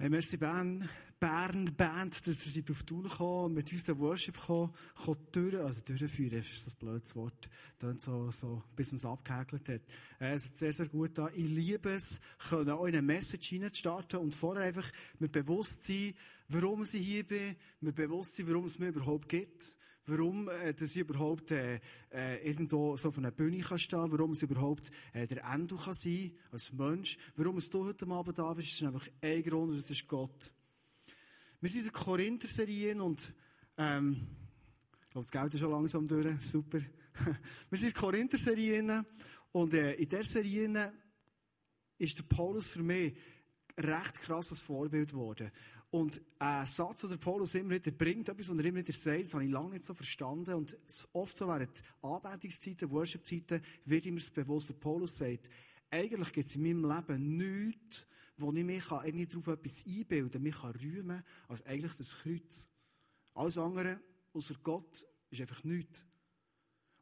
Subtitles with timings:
[0.00, 4.36] Hey, merci Bern, Bern Band, dass ihr seid auf Tour gekommen, mit uns den Worship
[4.36, 4.72] gekommen,
[5.32, 9.80] durch, also durchführen, ist das blödes Wort, dann so, so, bis man es abgehäkelt hat.
[10.20, 11.28] Äh, es ist sehr, sehr gut da.
[11.34, 14.88] Ich liebe es, können auch in eine Message starten und vorher einfach
[15.18, 16.14] mit Bewusstsein,
[16.46, 19.77] warum ich hier bin, mit Bewusstsein, warum es mir überhaupt gibt
[20.08, 21.80] warum äh, dass ich überhaupt äh,
[22.10, 25.94] äh, irgendwo so auf einer Bühne kann stehen warum es überhaupt äh, der Endo kann
[25.94, 29.76] sein als Mensch, warum es du heute Abend da bist, ist einfach ein Grund, und
[29.76, 30.52] das ist Gott.
[31.60, 33.32] Wir sind in der Korinther-Serie und
[33.76, 34.16] ähm,
[35.02, 36.78] ich glaube, das Geld ist schon langsam durch, super.
[37.70, 39.04] Wir sind in der Korinther-Serie
[39.52, 40.92] und äh, in dieser Serie
[41.98, 43.14] ist der Paulus für mich
[43.76, 45.50] recht krasses Vorbild geworden.
[45.90, 49.34] Und ein Satz, den Paulus immer wieder bringt, etwas, was er immer wieder sagt, das
[49.34, 50.54] habe ich lange nicht so verstanden.
[50.54, 50.76] Und
[51.14, 55.48] oft so während Anbetungszeiten, Worship-Zeiten, wird immer das bewusst, Paulus sagt,
[55.90, 58.06] eigentlich gibt es in meinem Leben nichts,
[58.36, 62.68] wo ich mich irgendwie darauf etwas einbilden kann, mich kann rühmen, als eigentlich das Kreuz.
[63.34, 64.00] Alles andere,
[64.34, 66.04] außer Gott, ist einfach nichts.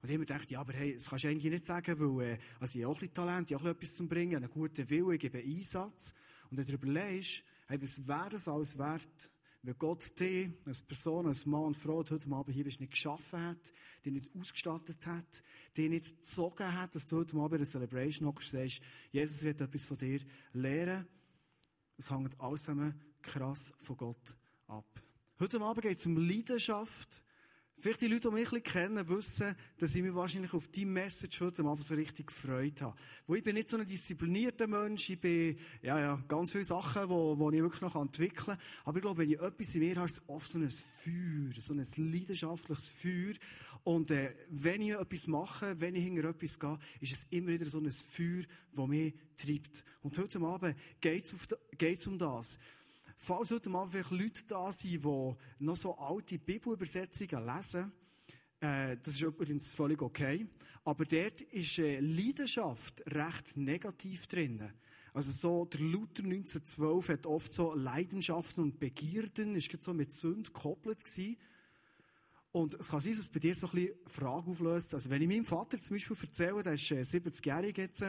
[0.01, 2.35] Und ich habe mir gedacht, ja, aber hey, das kannst du eigentlich nicht sagen, weil,
[2.35, 4.51] äh, also ich habe auch ein bisschen Talent, ich habe auch etwas zu bringen, einen
[4.51, 6.13] guten Willen, ich gebe Einsatz.
[6.51, 9.31] Und wenn du überlegst, hey, was wäre das alles wert,
[9.63, 12.93] wenn Gott dich als Person, als Mann und Frau, die heute Abend hier bist, nicht
[12.93, 13.73] geschaffen hat,
[14.05, 15.43] dich nicht ausgestattet hat,
[15.77, 19.61] dich nicht gezogen hat, dass du heute Abend in der Celebration hockst sagst, Jesus wird
[19.61, 20.21] etwas von dir
[20.53, 21.09] lernen.
[21.97, 22.71] Es hängt alles
[23.23, 24.37] krass von Gott
[24.69, 24.87] ab.
[25.41, 27.21] Heute Abend geht es um Leidenschaft,
[27.79, 30.87] Vielleicht die Leute, die mich ein bisschen kennen, wissen, dass ich mich wahrscheinlich auf die
[30.87, 32.97] Message heute Abend so richtig gefreut habe.
[33.27, 37.11] Wo ich bin nicht so ein disziplinierter Mensch, ich bin, ja, ja, ganz viele Sachen,
[37.11, 38.59] wo, wo ich wirklich noch entwickeln kann.
[38.85, 41.53] Aber ich glaube, wenn ich etwas in mir habe, ist es oft so ein Feuer,
[41.59, 43.35] so ein leidenschaftliches Feuer.
[43.85, 47.67] Und, äh, wenn ich etwas mache, wenn ich hinter etwas gehe, ist es immer wieder
[47.67, 49.85] so ein Feuer, das mich treibt.
[50.01, 51.25] Und heute Abend geht
[51.81, 52.59] es um das.
[53.19, 57.93] Falls heute mal vielleicht Leute da sind, die noch so alte Bibelübersetzungen lesen,
[58.61, 60.47] äh, das ist übrigens völlig okay.
[60.85, 64.71] Aber dort ist äh, Leidenschaft recht negativ drin.
[65.15, 70.53] Also so, der Luther 1912 hat oft so Leidenschaften und Begierden, ist so mit Sünd
[70.53, 71.39] gekoppelt gewesen.
[72.57, 74.95] Und es kann sein, dass es bei dir so ein bisschen Frage auflöst.
[74.95, 78.03] Also, wenn ich meinem Vater zum Beispiel erzähle, der ist äh, 70-jährig jetzt,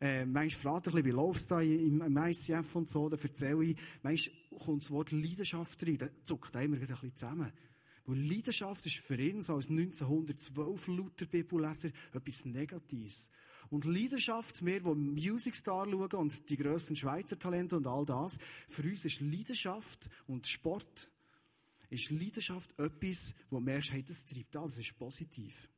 [0.00, 3.18] äh, manchmal fragt er ein bisschen, wie läuft's da im, im ICF und so, dann
[3.18, 7.52] erzähle ich, manchmal kommt das Wort Leidenschaft rein, dann zuckt er immer ein bisschen zusammen.
[8.06, 13.30] Weil Leidenschaft ist für ihn, so als 1912 Luther Bibelleser, etwas Negatives.
[13.68, 18.38] Und Leidenschaft, wir, die Music Star schauen und die grössten Schweizer Talente und all das,
[18.68, 21.10] für uns ist Leidenschaft und Sport
[21.90, 25.68] ist Leidenschaft etwas, wo du merkst, hey, das treibt an, das ist positiv.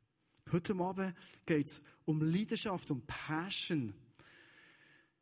[0.52, 1.14] Heute Abend
[1.46, 3.94] geht es um Leidenschaft, um Passion.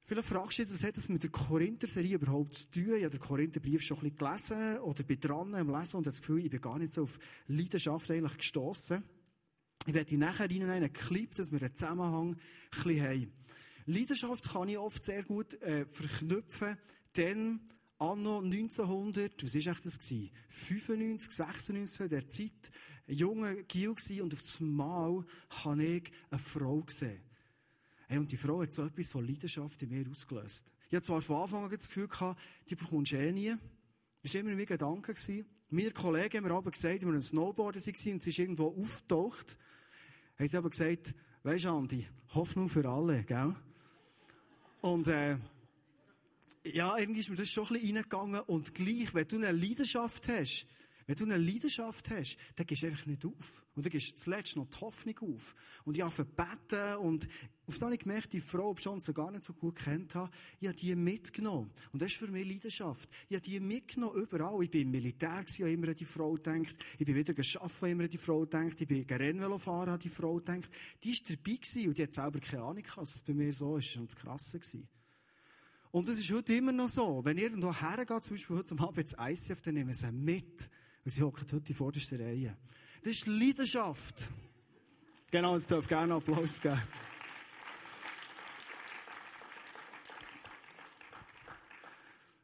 [0.01, 2.95] Vielleicht fragst du jetzt, was hat das mit der Korinther-Serie überhaupt zu tun?
[2.97, 6.11] Ich habe den Korintherbrief schon ein bisschen gelesen oder bin dran am Lesen und habe
[6.11, 9.03] das Gefühl, ich bin gar nicht so auf Leidenschaft eigentlich gestossen.
[9.87, 12.39] Ich werde nachher in einen Clip, dass wir einen Zusammenhang ein
[12.71, 13.33] bisschen haben.
[13.85, 16.79] Leidenschaft kann ich oft sehr gut äh, verknüpfen,
[17.17, 17.61] denn
[17.99, 19.99] Anno 1900, was war das?
[20.49, 22.71] 95, 96, in der Zeit,
[23.09, 25.25] ein junger Gil und auf das Mal
[25.65, 27.21] habe ich eine Frau gesehen.
[28.07, 30.73] Hey, und die Frau hat so etwas von Leidenschaft in mir ausgelöst.
[30.89, 33.55] Ich hatte zwar von Anfang an das Gefühl gehabt, die bekommst du eh nie.
[34.23, 35.15] Das war immer mein Gedanke.
[35.71, 39.59] Meine Kollegen haben mir aber gesagt, wir waren Snowboarden waren und sie ist irgendwo aufgetaucht,
[40.39, 43.55] haben sie aber gesagt, weisst du, Andi, Hoffnung für alle, gell?
[44.81, 45.37] Und, äh,
[46.65, 48.41] ja, irgendwie ist mir das schon ein bisschen reingegangen.
[48.41, 50.67] Und gleich, wenn du eine Leidenschaft hast,
[51.09, 53.65] wenn du eine Leidenschaft hast, dann gehst du einfach nicht auf.
[53.75, 55.55] Und dann gehst du zuletzt noch die Hoffnung auf.
[55.85, 57.27] Und ich habe beten und
[57.67, 60.15] auf das habe ich gemerkt, die Frau, ob ich sie gar nicht so gut kennt
[60.15, 60.31] habe,
[60.61, 61.71] ich habe die mitgenommen.
[61.93, 63.09] Und das ist für mich Leidenschaft.
[63.31, 64.63] Ich habe die mitgenommen überall.
[64.63, 66.77] Ich bin im Militär gewesen, habe immer an die Frau gedacht.
[66.99, 68.79] Ich bin wieder geschaffen, habe immer an die Frau gedacht.
[68.79, 70.69] Ich bin Rennvelo fahren, an die Frau gedacht.
[71.03, 73.53] Die ist dabei gewesen und die hat selber keine Ahnung gehabt, dass es bei mir
[73.55, 73.89] so ist.
[73.89, 74.89] Das war das Krasse.
[75.91, 77.25] Und das ist heute immer noch so.
[77.25, 80.69] Wenn irgendwo hergeht, zum Beispiel heute Abend ins ICF, dann nehmen sie mit.
[81.05, 82.57] Und sie hocken heute in vorderster Reihe.
[83.03, 84.29] Das ist Leidenschaft.
[85.31, 86.81] Genau, es darf gerne Applaus geben.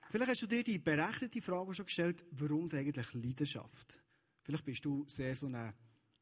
[0.09, 4.01] Vielleicht hast du dir die berechnete Frage schon gestellt, warum eigentlich Leidenschaft?
[4.43, 5.75] Vielleicht bist du sehr so ein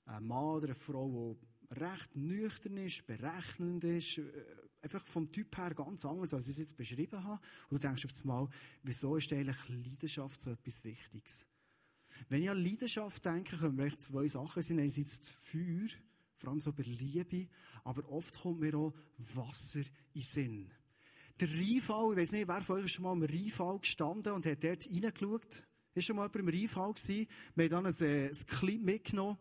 [0.07, 1.37] Mann oder eine Frau,
[1.71, 4.23] die recht nüchtern ist, berechnend ist, äh,
[4.83, 7.41] einfach vom Typ her ganz anders, als ich es jetzt beschrieben habe.
[7.71, 8.49] Und du denkst auf einmal,
[8.83, 11.47] wieso ist eigentlich Leidenschaft so etwas Wichtiges?
[12.29, 14.79] Wenn ich an Leidenschaft denke, können wir echt zwei Sachen sein.
[14.79, 15.89] Einerseits das Feuer,
[16.37, 17.49] vor allem so über Liebe,
[17.85, 19.83] aber oft kommt mir auch Wasser
[20.15, 20.71] in Sinn.
[21.41, 24.47] der Rheinfall, ich weiß nicht, wer von euch ist schon mal im Rheinfall gestanden und
[24.47, 25.65] hat dort reingeschaut?
[25.95, 27.27] Ist schon mal jemand im Rheinfall gewesen?
[27.55, 29.39] Wir haben dann ein, äh, ein Clip mitgenommen.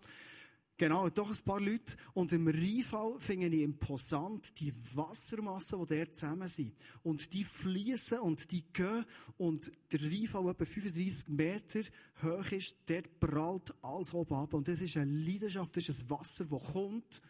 [0.81, 1.95] Genau, doch ein paar Leute.
[2.15, 6.73] Und im Rheinfall finde ich imposant die Wassermassen, die dort zusammen sind.
[7.03, 9.05] Und die fließen und die gehen.
[9.37, 11.81] Und der Rheinfall etwa 35 Meter
[12.23, 14.55] hoch ist, dort prallt alles oben ab.
[14.55, 17.21] Und das ist eine Leidenschaft, das ist ein Wasser, das kommt.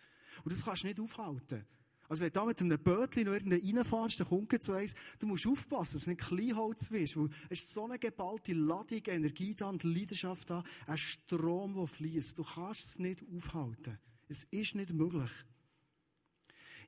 [0.46, 1.66] Und das kannst du nicht aufhalten.
[2.12, 5.28] Also wenn du da mit einem Bötchen noch irgendeinen reinfährst, dann kommt so eins, du
[5.28, 9.56] musst aufpassen, dass du nicht Kleinholz wirst, weil es ist so eine geballte Ladung, Energie
[9.56, 12.38] da und Leidenschaft da, ein Strom, der fließt.
[12.38, 13.98] Du kannst es nicht aufhalten.
[14.28, 15.32] Es ist nicht möglich.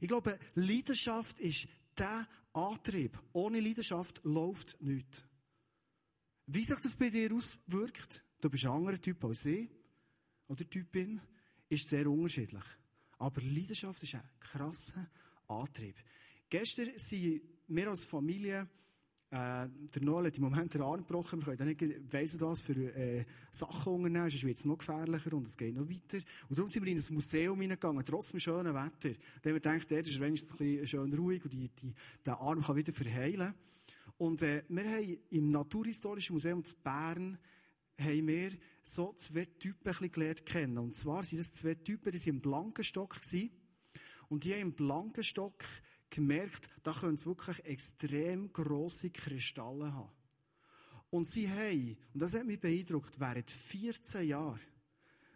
[0.02, 3.18] Ich glaube, Leidenschaft ist der Antrieb.
[3.32, 5.24] Ohne Leidenschaft läuft nichts.
[6.48, 9.70] Wie sich das bei dir auswirkt, du bist ein anderer Typ als ich,
[10.50, 11.22] oder Typin,
[11.70, 12.66] ist sehr unterschiedlich.
[13.18, 15.10] Aber Leidenschaft ist ein krasser
[15.48, 15.96] Antrieb.
[16.50, 18.68] Gestern sind wir als Familie,
[19.34, 22.76] äh, der Noel hat im Moment den Arm gebrochen, wir können nicht weiss was für
[22.96, 26.24] äh, Sachen unternehmen, sonst wird es noch gefährlicher und es geht noch weiter.
[26.50, 29.10] Und darum sind wir in ein Museum hineingegangen, trotz dem schönen Wetter.
[29.42, 32.40] Da haben wir gedacht, der ist wenigstens ein bisschen schön ruhig und die, die, der
[32.40, 33.56] Arm kann wieder verheilen.
[34.18, 37.40] Und äh, wir haben im Naturhistorischen Museum zu Bern
[38.00, 38.52] haben wir
[38.84, 40.78] so zwei Typen gelernt kennen.
[40.78, 43.20] Und zwar sind das zwei Typen, die waren im Blankenstock.
[44.30, 45.64] Und die haben im Blankenstock
[46.10, 50.12] gemerkt, da können sie wirklich extrem grosse Kristalle haben.
[51.10, 54.60] Und sie haben, und das hat mich beeindruckt, während 14 Jahren,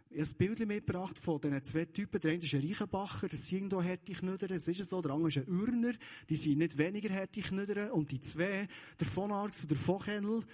[0.10, 2.22] ich habe ein Bild mitgebracht von diesen zwei Typen.
[2.22, 5.02] Der eine ist ein Reichenbacher, das sind irgendwo harte Knödel, das ist so.
[5.02, 5.94] Der andere ist ein Urner,
[6.30, 7.92] die sind nicht weniger harte Knödel.
[7.92, 8.68] Und die zwei,
[9.00, 10.46] der von Arx und der von Kennel,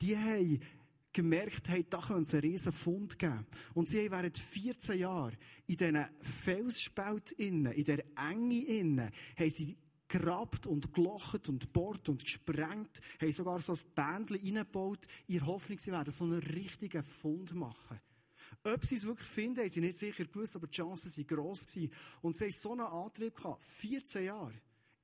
[0.00, 0.60] die haben
[1.12, 3.46] gemerkt haben, da könnte es einen riesen Fund geben.
[3.74, 9.50] Und sie haben während 14 Jahren in diesen Felsspalt innen, in der Enge innen, haben
[9.50, 9.76] sie
[10.08, 15.78] gerabt und gelocht und bohrt und gesprengt, haben sogar so ein Bändchen reingebaut, in Hoffnung,
[15.78, 18.00] sie werden so einen richtigen Fund machen.
[18.64, 21.66] Ob sie es wirklich finden, haben sie nicht sicher gewusst, aber die Chancen waren gross.
[22.22, 23.62] Und sie haben so einen Antrieb gehabt.
[23.62, 24.54] 14 Jahre.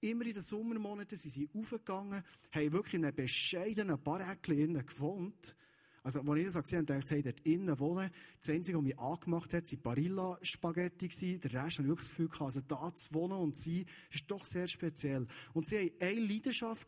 [0.01, 2.23] Immer in den Sommermonaten sind sie aufgegangen,
[2.53, 5.57] haben wirklich in einem bescheidenen Barräckchen gewohnt
[6.05, 8.11] also, als ich das gesehen habe, dachte ich, hey, dort innen wohnen.
[8.39, 11.39] Das Einzige, was mich angemacht hat, waren Barilla-Spaghetti.
[11.39, 13.87] Der Rest habe ich wirklich das Gefühl gehabt, also da zu wohnen und zu sein,
[14.11, 15.27] ist doch sehr speziell.
[15.55, 16.87] Und sie haben eine Leidenschaft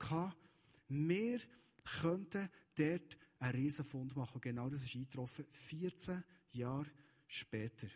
[0.88, 1.40] wir
[2.00, 4.40] könnten dort einen riesen Fund machen.
[4.40, 5.46] Genau das ist eingetroffen.
[5.50, 6.22] 14
[6.52, 6.86] Jahre
[7.26, 7.88] später.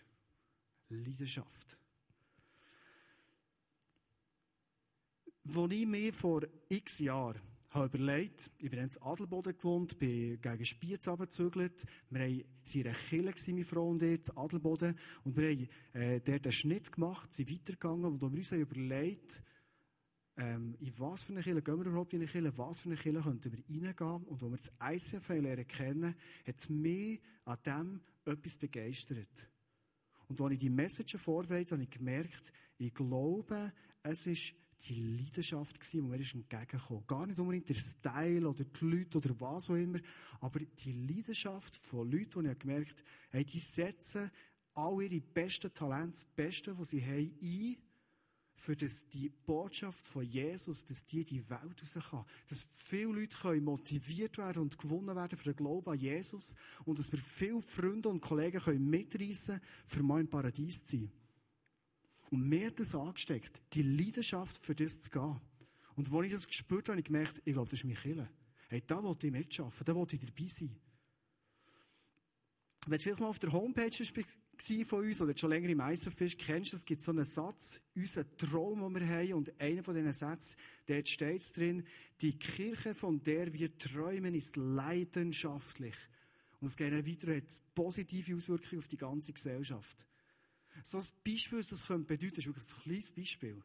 [0.88, 1.78] Leidenschaft.
[5.46, 10.64] Als ich mir vor x Jahren habe überlegt, ich bin in Adelboden gewohnt, bin gegen
[10.64, 11.84] Spiez runtergezügelt.
[12.10, 12.44] Wir waren
[12.74, 14.98] in einer Kirche, meine Frau und ich, in Adelboden.
[15.24, 19.42] Und wir haben äh, dort einen Schnitt gemacht, sind weitergegangen und wir uns haben überlegt,
[20.36, 22.96] ähm, in was für eine Kirche gehen wir überhaupt in eine Kirche, was für eine
[22.96, 24.24] Kirche könnten wir reingehen.
[24.24, 26.14] Und als wir das ICF lernen kennen,
[26.46, 29.48] hat mich an dem etwas begeistert.
[30.28, 33.72] Und als ich die Message vorbereitet habe, habe ich gemerkt, ich glaube,
[34.02, 34.54] es ist
[34.88, 37.06] die Leidenschaft gewesen, die mir ist entgegengekommen.
[37.06, 40.00] Gar nicht unbedingt der Style oder die Leute oder was auch immer,
[40.40, 44.30] aber die Leidenschaft von Leuten, die ich gemerkt habe, die setzen
[44.74, 47.76] all ihre besten Talente, das Beste, was sie haben, ein,
[48.54, 52.26] für das die Botschaft von Jesus, dass die die Welt raus kann.
[52.48, 56.98] Dass viele Leute können motiviert werden und gewonnen werden für den Glauben an Jesus und
[56.98, 61.12] dass wir viele Freunde und Kollegen können mitreißen, für mein Paradies zu sein.
[62.30, 65.40] Und mir hat das angesteckt, die Leidenschaft für das zu gehen.
[65.96, 68.28] Und als ich das gespürt habe, habe ich gemerkt, ich glaube, das ist mein Killer.
[68.68, 70.76] Hey, da wollte ich mitschaffen, da wollte ich dabei sein.
[72.86, 74.04] Wenn du vielleicht mal auf der Homepage
[74.86, 77.80] von uns oder schon länger im ISF bist, kennst du, es gibt so einen Satz,
[77.94, 80.56] unseren Traum, den wir haben, und einer von diesen Sätzen,
[80.86, 81.84] dort steht drin,
[82.22, 85.96] die Kirche, von der wir träumen, ist leidenschaftlich.
[86.60, 87.44] Und es geht weiter, hat
[87.74, 90.06] positive Auswirkungen auf die ganze Gesellschaft.
[90.82, 93.62] So ein Beispiel, was das könnte bedeuten, ist wirklich ein kleines Beispiel.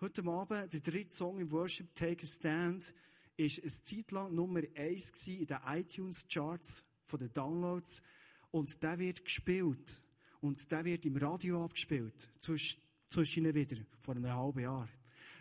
[0.00, 2.94] Heute Abend, der dritte Song im Worship, Take a Stand,
[3.36, 8.02] ist eine Zeit lang Nummer eins in den iTunes Charts von den Downloads.
[8.50, 10.00] Und der wird gespielt.
[10.40, 12.28] Und der wird im Radio abgespielt.
[12.38, 14.88] Zwischen wieder, vor einem halben Jahr.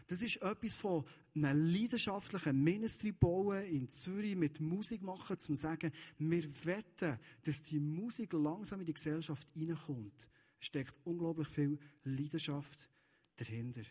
[0.07, 5.91] Das ist etwas von einem leidenschaftlichen Ministry bauen in Zürich mit Musik machen, zum sagen,
[6.19, 10.29] wir wetten, dass die Musik langsam in die Gesellschaft reinkommt
[10.65, 12.89] steckt unglaublich viel Leidenschaft
[13.35, 13.83] dahinter.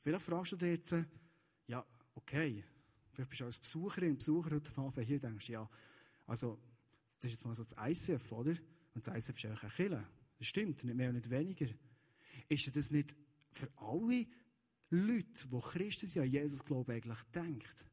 [0.00, 0.94] Vielleicht fragst du dich jetzt,
[1.66, 2.64] ja, okay,
[3.12, 5.68] vielleicht bist du als Besucherin, Besucher heute Abend hier, denkst ja,
[6.26, 6.58] also,
[7.20, 8.56] das ist jetzt mal so das ICF, oder?
[8.94, 10.10] Und das ICF ist eigentlich ein Killer.
[10.38, 11.66] Das stimmt, nicht mehr und nicht weniger.
[12.48, 13.14] Ist das nicht
[13.52, 14.26] für alle
[14.90, 17.86] Leute, die Christen sind, an Jesus glauben, eigentlich denkt.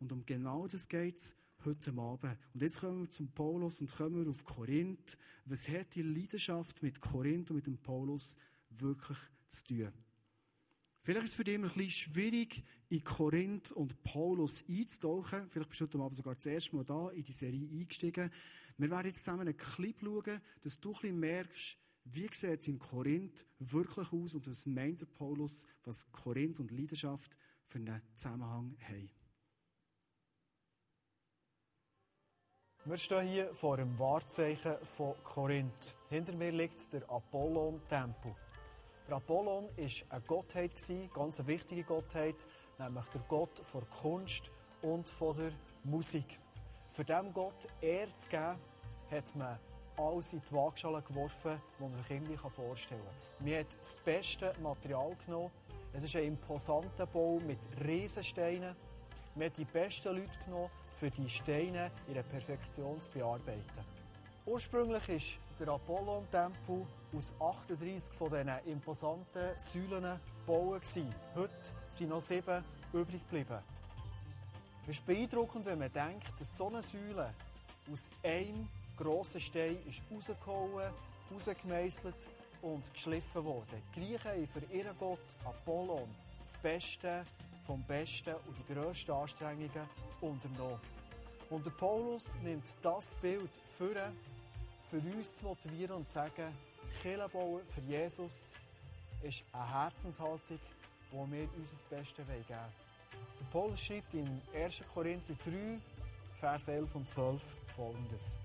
[0.00, 2.38] Und um genau das geht es heute Abend.
[2.54, 5.18] Und jetzt kommen wir zum Paulus und kommen wir auf Korinth.
[5.44, 8.36] Was hat die Leidenschaft mit Korinth und mit dem Paulus
[8.70, 9.92] wirklich zu tun?
[11.00, 15.48] Vielleicht ist es für dich ein bisschen schwierig, in Korinth und Paulus einzutauchen.
[15.48, 18.30] Vielleicht bist du heute Abend sogar das erste Mal da in die Serie eingestiegen.
[18.78, 22.68] Wir werden jetzt zusammen einen Clip schauen, dass du ein bisschen merkst, wie sieht es
[22.68, 28.02] in Korinth wirklich aus und was meint der Paulus, was Korinth und Leidenschaft für einen
[28.14, 29.10] Zusammenhang haben.
[32.84, 35.94] Wir stehen hier vor einem Wahrzeichen von Korinth.
[36.08, 38.34] Hinter mir liegt der Apollon-Tempel.
[39.06, 42.44] Der Apollon war eine Gottheit, eine ganz wichtige Gottheit,
[42.80, 44.50] nämlich der Gott von Kunst
[44.82, 45.52] und der
[45.84, 46.40] Musik.
[46.88, 48.58] Für diesem Gott Ehre zu geben,
[49.12, 49.60] hat man
[49.96, 53.46] alles in die Waagschale geworfen, was man sich irgendwie vorstellen kann.
[53.46, 55.52] Man hat das beste Material genommen.
[55.92, 58.74] Es ist ein imposanter Bau mit Riesensteinen.
[59.36, 60.70] Man hat die besten Leute genommen,
[61.02, 63.84] für die Steine in der Perfektion zu bearbeiten.
[64.46, 65.26] Ursprünglich ist
[65.58, 66.86] der Apollon-Tempel
[67.18, 70.82] aus 38 von diesen imposanten Säulen gebaut.
[71.34, 73.58] Heute sind noch sieben übrig geblieben.
[74.82, 77.34] Es ist beeindruckend, wenn man denkt, dass so eine Säule
[77.92, 80.92] aus einem grossen Stein ist rausgehauen,
[81.32, 82.28] rausgemeißelt
[82.62, 83.82] und geschliffen worden.
[83.92, 87.24] Die Griechen haben für ihren Gott Apollon das Beste
[87.66, 89.88] vom Besten und die grössten Anstrengungen
[90.22, 90.80] unternommen.
[91.50, 94.12] Und der Paulus nimmt das Bild für,
[94.90, 96.56] für uns zu motivieren und zu sagen,
[97.00, 98.54] Kirche bauen für Jesus
[99.22, 100.58] ist eine Herzenshaltung,
[101.10, 102.72] wo wir uns das Beste geben wollen.
[103.40, 104.82] Der Paulus schreibt in 1.
[104.92, 105.78] Korinther 3,
[106.34, 108.38] Vers 11 und 12 folgendes.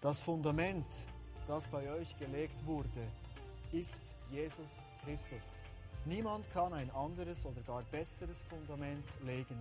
[0.00, 0.86] Das Fundament,
[1.46, 3.08] das bei euch gelegt wurde,
[3.72, 5.60] ist Jesus Christus.
[6.04, 9.60] Niemand kann ein anderes oder gar besseres Fundament legen.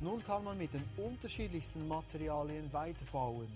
[0.00, 3.48] Nun kann man mit den unterschiedlichsten Materialien weiterbauen.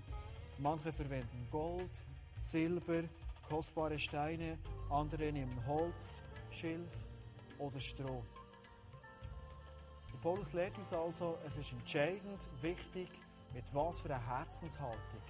[0.59, 1.91] Manche verwenden Gold,
[2.37, 3.05] Silber,
[3.49, 4.59] kostbare Steine,
[4.91, 6.21] andere nehmen Holz,
[6.51, 6.93] Schilf
[7.59, 8.23] oder Stroh.
[10.13, 13.09] Der Paulus lehrt uns also, es ist entscheidend wichtig,
[13.55, 15.23] mit was für einer Herzenshaltung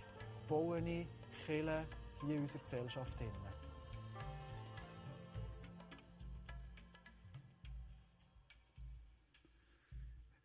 [0.49, 1.07] baue ich
[1.47, 1.87] Kirche
[2.25, 3.54] hier in unserer Gesellschaft hin.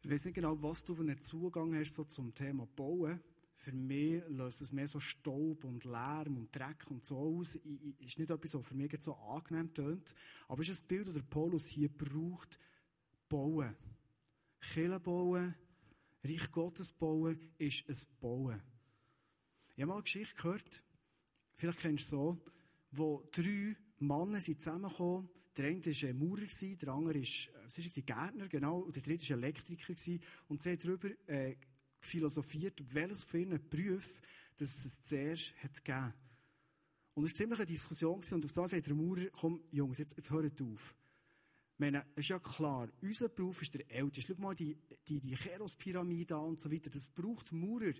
[0.09, 3.21] Ich weiß nicht genau, was du für einen Zugang hast so zum Thema Bauen.
[3.53, 7.53] Für mich löst es mehr so Staub und Lärm und Dreck und so aus.
[7.63, 10.15] Ich, ist nicht etwas, was für mich so angenehm tönt.
[10.47, 12.57] Aber es ist ein Bild, das der Paulus hier braucht.
[13.29, 13.75] Bauen.
[14.59, 15.53] Kirche bauen,
[16.23, 18.63] Reich Gottes bauen, ist ein Bauen.
[19.75, 20.83] Ich habe mal eine Geschichte gehört,
[21.53, 22.37] vielleicht kennst du es so,
[22.89, 25.29] wo drei Männer sind zusammengekommen.
[25.59, 26.45] Der eine war Maurer,
[26.81, 29.93] der andere war Gärtner, genau, und der dritte war Elektriker.
[30.47, 31.57] Und sie haben darüber äh,
[31.99, 34.21] philosophiert, welches von ihren Berufen
[34.55, 36.13] das es zuerst hat gegeben.
[37.13, 40.15] Und es war ziemlich eine Diskussion und auf so sagt der Maurer, komm, Jungs, jetzt,
[40.15, 40.95] jetzt hört auf.
[41.73, 44.33] Ich meine, es ist ja klar, unser Beruf ist der älteste.
[44.33, 44.77] Schau mal die,
[45.09, 46.89] die, die Cheros-Pyramide an und so weiter.
[46.89, 47.91] Das braucht Maurer.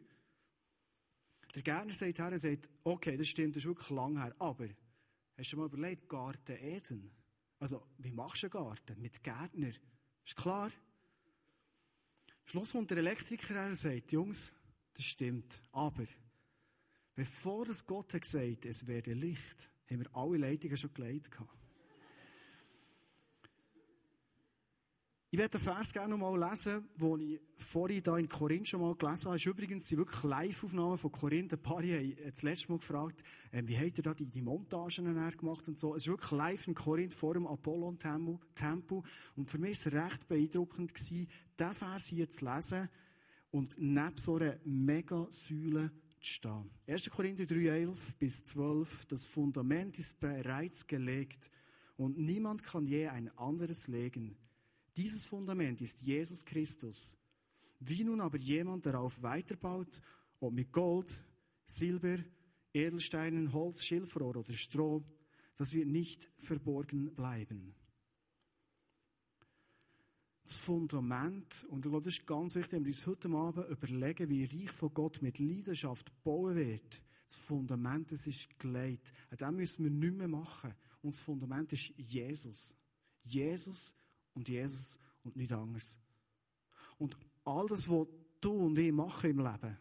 [1.56, 4.34] Der Gärtner sagt her, er sagt, okay, das stimmt, das ist wirklich lang her.
[4.40, 4.70] Aber,
[5.38, 7.19] hast du mal überlegt, Garten Eden?
[7.60, 9.02] Also, wie machst du einen Garten?
[9.02, 9.72] Mit Gärtner?
[10.26, 10.72] Ist klar?
[12.46, 14.54] Schluss kommt der Elektriker her und sagt, Jungs,
[14.94, 15.62] das stimmt.
[15.72, 16.06] Aber,
[17.16, 21.59] bevor das Gott hat gesagt, es werde Licht, haben wir alle Leitungen schon gelegt gehabt.
[25.32, 28.82] Ich werde den Vers gerne noch mal lesen, den ich vorhin hier in Korinth schon
[28.82, 29.36] mal gelesen habe.
[29.36, 31.54] Es ist übrigens die wirklich Live-Aufnahmen von Korinth.
[31.54, 35.38] Ein paar haben das letzte Mal gefragt, äh, wie habt ihr da die, die Montagen
[35.38, 35.94] gemacht und so.
[35.94, 39.04] Es ist wirklich live in Korinth vor dem Apollon-Tempel.
[39.36, 41.28] Und für mich war es recht beeindruckend gewesen,
[41.60, 42.90] diesen Vers hier zu lesen
[43.52, 46.72] und neben so einer Mega-Säule zu stehen.
[46.88, 47.08] 1.
[47.12, 49.06] Korinther 3, 11 bis 12.
[49.06, 51.52] Das Fundament ist bereits gelegt
[51.98, 54.36] und niemand kann je ein anderes legen.
[54.96, 57.18] Dieses Fundament ist Jesus Christus.
[57.80, 60.02] Wie nun aber jemand darauf weiterbaut,
[60.40, 61.24] ob mit Gold,
[61.66, 62.18] Silber,
[62.74, 65.04] Edelsteinen, Holz, Schilfrohr oder Stroh,
[65.56, 67.76] das wird nicht verborgen bleiben.
[70.44, 74.30] Das Fundament, und ich glaube, das ist ganz wichtig, wenn wir uns heute Abend überlegen,
[74.30, 77.02] wie Reich von Gott mit Leidenschaft bauen wird.
[77.28, 79.14] Das Fundament, das ist gelegt.
[79.40, 80.74] Dem müssen wir nichts mehr machen.
[81.04, 82.76] Und das Fundament ist Jesus.
[83.22, 83.94] Jesus
[84.40, 85.98] und Jesus und nichts anderes.
[86.98, 88.08] Und all das, was
[88.42, 89.78] du und ich machen im Leben,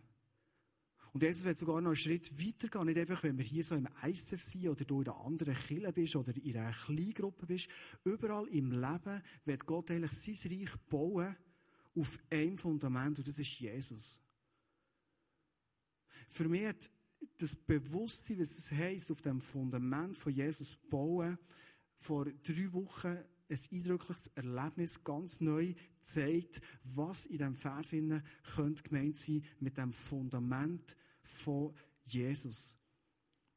[1.12, 2.86] Und Jesus wird sogar noch einen Schritt weitergehen.
[2.86, 5.92] Nicht einfach, wenn wir hier so im ICF sind oder du in einer anderen Kirche
[5.92, 7.68] bist oder in einer Kleingruppe bist.
[8.04, 11.36] Überall im Leben wird Gott eigentlich sein Reich bauen
[11.94, 14.20] auf einem Fundament und das ist Jesus.
[16.28, 16.90] Für mich hat
[17.38, 21.38] das Bewusstsein, was es heisst, auf dem Fundament von Jesus bauen,
[21.94, 23.18] vor drei Wochen
[23.48, 27.94] ein eindrückliches Erlebnis ganz neu zeigt, was in diesem Vers
[28.54, 31.74] könnte gemeint sein mit dem Fundament von
[32.04, 32.76] Jesus.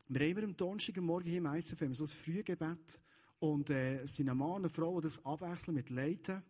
[0.07, 2.99] Wir haben am Donnerstag Morgen hier im ICF so ein Frühgebet
[3.39, 6.43] und äh, es sind ein Mann eine Frau, die das abwechseln mit Leiten.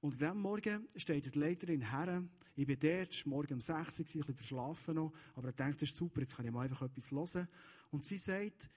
[0.00, 2.22] Und an diesem Morgen steht die Leiterin her.
[2.54, 5.54] Ich bin dort, es war morgen um 6 Uhr, ein bisschen verschlafen noch, aber ich
[5.54, 7.48] dachte, das ist super, jetzt kann ich mal einfach etwas hören.
[7.90, 8.70] Und sie sagt,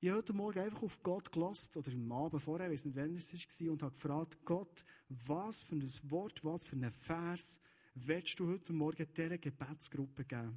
[0.00, 2.96] ich habe heute Morgen einfach auf Gott gelost oder im Abend vorher, ich weiß nicht,
[2.96, 7.58] wann es war, und habe gefragt, Gott, was für ein Wort, was für ein Vers
[7.94, 10.56] willst du heute Morgen dieser Gebetsgruppe geben?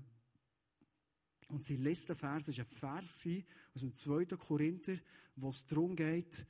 [1.50, 3.28] Und liest den Vers, war ein Vers
[3.74, 4.26] aus dem 2.
[4.38, 4.98] Korinther,
[5.36, 6.46] wo es darum geht,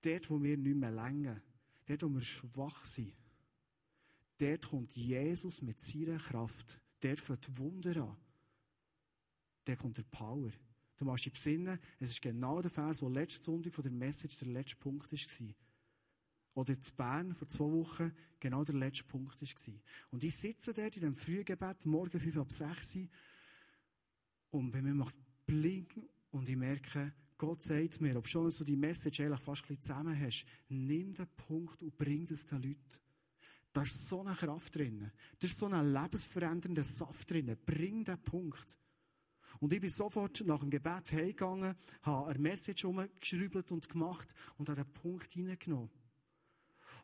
[0.00, 1.40] dort, wo wir nicht mehr länger,
[1.86, 3.14] dort, wo wir schwach sind,
[4.38, 8.16] dort kommt Jesus mit seiner Kraft, dort fängt Wunder an.
[9.64, 10.50] Dort kommt der Power.
[11.02, 14.38] Du machst dich besinnen, es ist genau der Vers, der letzte Sonntag von der Message
[14.38, 15.54] der letzte Punkt war.
[16.54, 19.74] Oder zu Bern vor zwei Wochen genau der letzte Punkt war.
[20.12, 23.08] Und ich sitze dort in dem Frühgebet, morgen 5 ab 6 Uhr,
[24.52, 28.62] und bei mir macht es blinken und ich merke, Gott sagt mir, ob schon so
[28.62, 33.00] die Message eigentlich fast ein zusammen hast, nimm den Punkt und bring es den Leuten.
[33.72, 35.10] Da ist so eine Kraft drin.
[35.40, 37.56] Da ist so ein lebensverändernder Saft drin.
[37.66, 38.78] Bring den Punkt.
[39.62, 44.68] Und ich bin sofort nach dem Gebet heimgegangen, habe eine Message umgeschrübelt und gemacht und
[44.68, 45.88] habe den Punkt hineingenommen.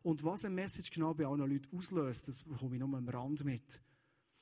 [0.02, 3.44] Und was eine Message genau bei allen Leuten auslöst, das bekomme ich nur am Rand
[3.44, 3.80] mit.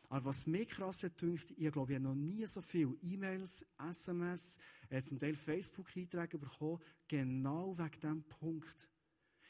[0.09, 4.59] Aber was mir krass dünkt, ich glaube, ich habe noch nie so viele E-Mails, SMS,
[4.89, 8.89] äh, zum Teil Facebook-Einträge bekommen, genau wegen diesem Punkt.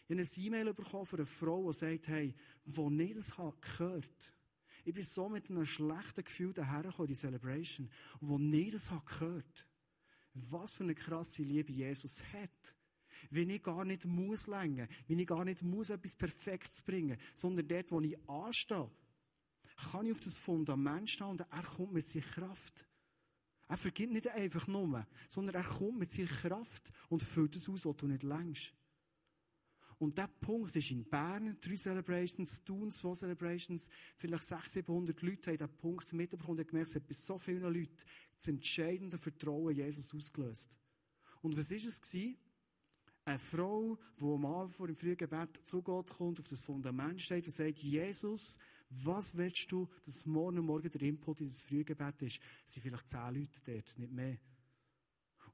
[0.09, 3.57] Ich habe eine E-Mail bekommen von einer Frau, die sagt, hey, wo ich das habe
[3.61, 4.36] gehört,
[4.87, 7.91] ich bin so mit einem schlechten Gefühl dahergekommen, die Celebration.
[8.21, 9.67] Wo ich das habe gehört,
[10.35, 12.77] was für eine krasse Liebe Jesus hat.
[13.31, 17.67] Wenn ich gar nicht muss länger, wenn ich gar nicht muss etwas Perfektes bringen, sondern
[17.67, 18.89] dort, wo ich anstehe,
[19.91, 22.87] kann ich auf das Fundament stehen und er kommt mit seiner Kraft.
[23.67, 27.85] Er vergibt nicht einfach nur, sondern er kommt mit seiner Kraft und füllt es aus,
[27.87, 28.73] was du nicht längst.
[29.99, 35.51] Und der Punkt ist in Bern, drei Celebrations, Thun, zwei Celebrations, vielleicht 600, 700 Leute
[35.51, 37.97] haben diesen Punkt mitbekommen und gemerkt, es hat bei so vielen Leuten
[38.37, 40.77] das entscheidende Vertrauen Jesus ausgelöst.
[41.41, 42.37] Und was war es gewesen?
[43.25, 47.21] Eine Frau, die am Abend vor dem frühen Gebet zu Gott kommt, auf das Fundament
[47.21, 48.59] steht und sagt, Jesus,
[48.91, 52.39] was willst du, dass morgen Morgen der Input in das Frühgebet ist?
[52.65, 54.39] Es sind vielleicht zehn Leute dort, nicht mehr.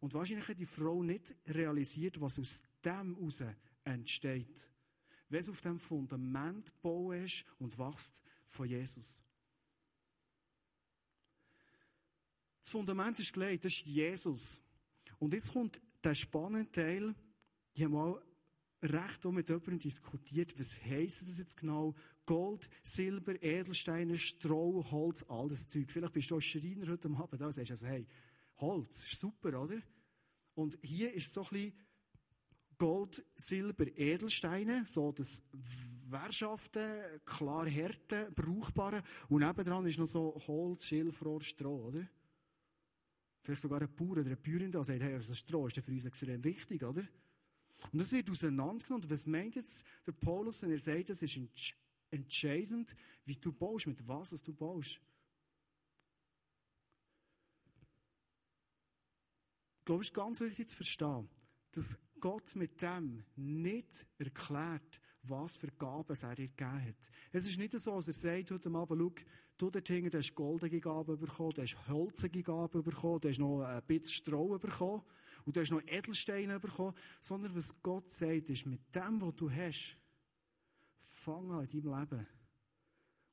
[0.01, 3.43] Und wahrscheinlich hat die Frau nicht realisiert, was aus dem heraus
[3.85, 4.71] entsteht.
[5.29, 9.23] Wenn es auf dem Fundament bauen ist und wächst von Jesus.
[12.61, 14.63] Das Fundament ist gelegt, das ist Jesus.
[15.19, 17.15] Und jetzt kommt der spannende Teil.
[17.75, 18.23] Ich habe mal
[18.83, 21.95] recht mit jemandem diskutiert, was heisst das jetzt genau?
[22.27, 25.91] Gold, Silber, Edelsteine, Stroh, Holz, all das Zeug.
[25.91, 28.07] Vielleicht bist du auch Schreiner heute Abend da und sagst also, hey,
[28.59, 29.81] Holz, ist super, oder?
[30.55, 31.73] Und hier ist so ein bisschen
[32.83, 35.41] Gold, Silber, Edelsteine, so das
[36.09, 39.05] Währschaften, klar Härte, brauchbare.
[39.29, 42.05] Und nebendran ist noch so Holz, Schilfrohr, Stroh, oder?
[43.41, 46.07] Vielleicht sogar ein Bauer oder eine Bäuerin, der sagt, hey, also Stroh ist für uns
[46.07, 47.07] extrem wichtig, oder?
[47.93, 49.09] Und das wird auseinandergenommen.
[49.09, 51.39] Was meint jetzt der Paulus, wenn er sagt, es ist
[52.11, 55.01] entscheidend, wie du baust, mit was du baust?
[59.79, 61.29] Ich glaube, es ist ganz wichtig zu verstehen,
[61.71, 67.11] dass Gott mit dem nicht erklärt, was für Gaben er dir gegeben hat.
[67.33, 69.25] Es ist nicht so, dass er sagt heute Abend, schau,
[69.59, 73.63] du dort hinten, hast goldige Gaben bekommen, du hast holzige Gaben bekommen, du hast noch
[73.63, 75.03] ein bisschen Stroh bekommen
[75.45, 79.51] und du hast noch Edelsteine bekommen, sondern was Gott sagt, ist, mit dem, was du
[79.51, 79.97] hast,
[81.01, 82.27] fang an in deinem Leben.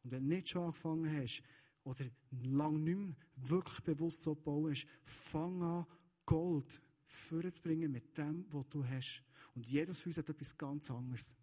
[0.03, 1.43] Und wenn du nicht schon angefangen hast,
[1.83, 2.05] oder
[2.41, 5.85] lang nicht mehr wirklich bewusst so bauen hast, fang an,
[6.25, 9.23] Gold vorzubringen mit dem, was du hast.
[9.55, 11.35] Und jedes uns hat etwas ganz anderes.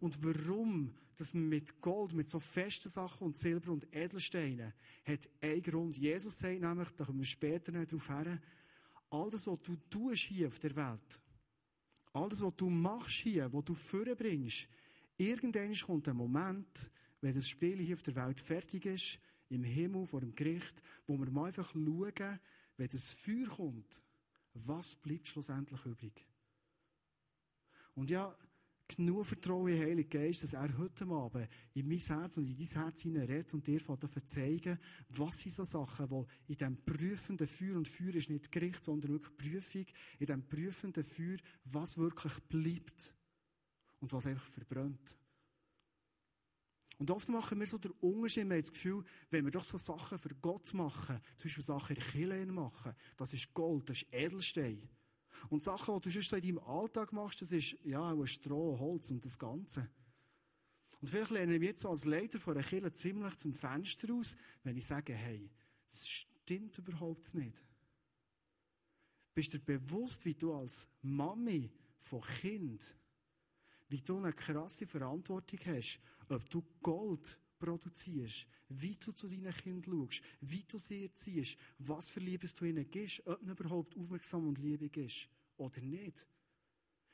[0.00, 4.72] Und warum, dass man mit Gold, mit so festen Sachen und Silber und Edelsteinen,
[5.04, 5.96] hat einen Grund.
[5.96, 8.40] Jesus sagt nämlich, da kommen wir später noch darauf her,
[9.10, 11.20] all das, was du tust hier auf der Welt,
[12.12, 14.68] all das, was du machst hier, was du vorbringst,
[15.16, 19.18] irgendwann kommt ein Moment, wenn das Spiel hier auf der Welt fertig ist,
[19.50, 22.40] im Himmel vor dem Gericht, wo wir mal einfach schauen,
[22.80, 24.02] wenn das Feuer kommt,
[24.54, 26.26] was bleibt schlussendlich übrig?
[27.94, 28.34] Und ja,
[28.88, 33.04] genug Vertrauen Heiligen Geist, dass er heute Abend in mein Herz und in dein Herz
[33.04, 34.78] redet und dir davon zeigen,
[35.10, 39.12] was sind so Sachen, die in diesem prüfenden Feuer, und Feuer ist nicht Gericht, sondern
[39.12, 39.86] wirklich Prüfung,
[40.18, 43.14] in diesem prüfenden Feuer, was wirklich bleibt
[44.00, 45.18] und was einfach verbrennt.
[47.00, 49.78] Und oft machen wir so den Unterschied, wir haben das Gefühl, wenn wir doch so
[49.78, 54.02] Sachen für Gott machen, zum Beispiel Sachen in der Kirche machen, das ist Gold, das
[54.02, 54.86] ist Edelstein.
[55.48, 58.78] Und Sachen, die du sonst so in deinem Alltag machst, das ist, ja, auch Stroh,
[58.78, 59.88] Holz und das Ganze.
[61.00, 64.36] Und vielleicht lehne ich mich jetzt als Leiter von einer Kirche ziemlich zum Fenster aus,
[64.62, 65.50] wenn ich sage, hey,
[65.86, 67.64] das stimmt überhaupt nicht.
[69.32, 72.94] Bist du dir bewusst, wie du als Mami von Kind,
[73.88, 75.98] wie du eine krasse Verantwortung hast,
[76.30, 82.08] ob du Gold produzierst, wie du zu deinen Kindern schaust, wie du sie erziehst, was
[82.10, 86.26] für Liebes du ihnen gibst, ob ihnen überhaupt aufmerksam und liebig ist oder nicht.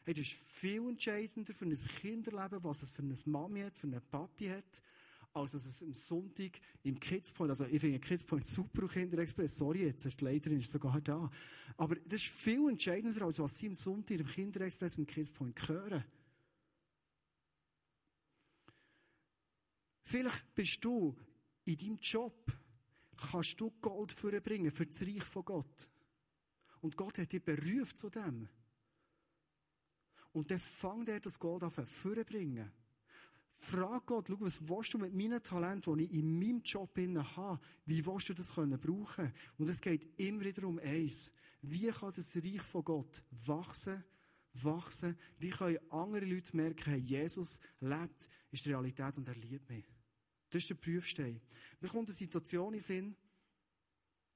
[0.05, 4.01] Das ist viel entscheidender für ein Kinderleben, was es für eine Mami hat, für einen
[4.09, 4.83] Papi hat,
[5.33, 9.83] als dass es am Sonntag im Kidspoint, also ich finde Kidspoint super und Kinderexpress, sorry
[9.83, 11.29] jetzt, ist die Leiterin ist sogar da.
[11.77, 16.05] Aber das ist viel entscheidender, als was sie am Sonntag im Kinderexpress im Kidspoint hören.
[20.09, 21.17] Vielleicht bist du
[21.65, 22.53] in deinem Job,
[23.17, 25.91] kannst du Gold vorbringen für das Reich von Gott.
[26.81, 28.49] Und Gott hat dich berufen zu dem.
[30.31, 32.71] Und dann fängt er das Gold an vorbringen.
[33.51, 36.97] Frag Gott, schau, was willst du mit meinen Talenten, die ich in meinem Job
[37.37, 39.33] habe, wie willst du das können brauchen?
[39.59, 41.33] Und es geht immer wieder um eins.
[41.63, 44.05] Wie kann das Reich von Gott wachsen,
[44.53, 45.19] wachsen?
[45.41, 49.96] Wie können andere Leute merken, Jesus lebt, ist die Realität und er liebt mich?
[50.51, 51.41] Das ist der Prüfstein.
[51.81, 53.17] Mir kommt eine Situation in Sinn,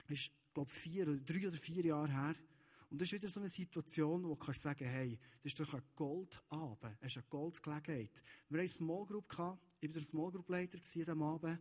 [0.09, 2.35] ist, glaube vier drei oder vier Jahre her.
[2.90, 5.83] Und das ist wieder so eine Situation, wo kannst sagen, hey, das ist doch ein
[5.94, 8.23] Goldabend, es ist eine Goldgelegenheit.
[8.49, 10.79] Wir hatten eine Small Group, ich war der Small Group Leiter
[11.12, 11.61] an Abend.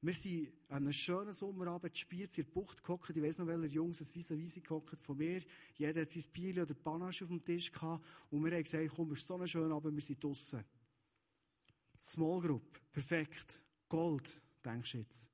[0.00, 3.16] Wir sind an einem schönen Sommerabend gespielt, in der Bucht gehockt.
[3.16, 5.40] Ich weiss noch, welche Jungs ein vis à gehockt von mir.
[5.76, 8.04] Jeder hat sein Bier oder Panache auf dem Tisch gehabt.
[8.28, 10.62] Und wir haben gesagt, komm, es ist so ein schöner Abend, wir sind draussen.
[11.96, 13.63] Small Group, perfekt.
[13.94, 15.30] Gold, denkst du jetzt.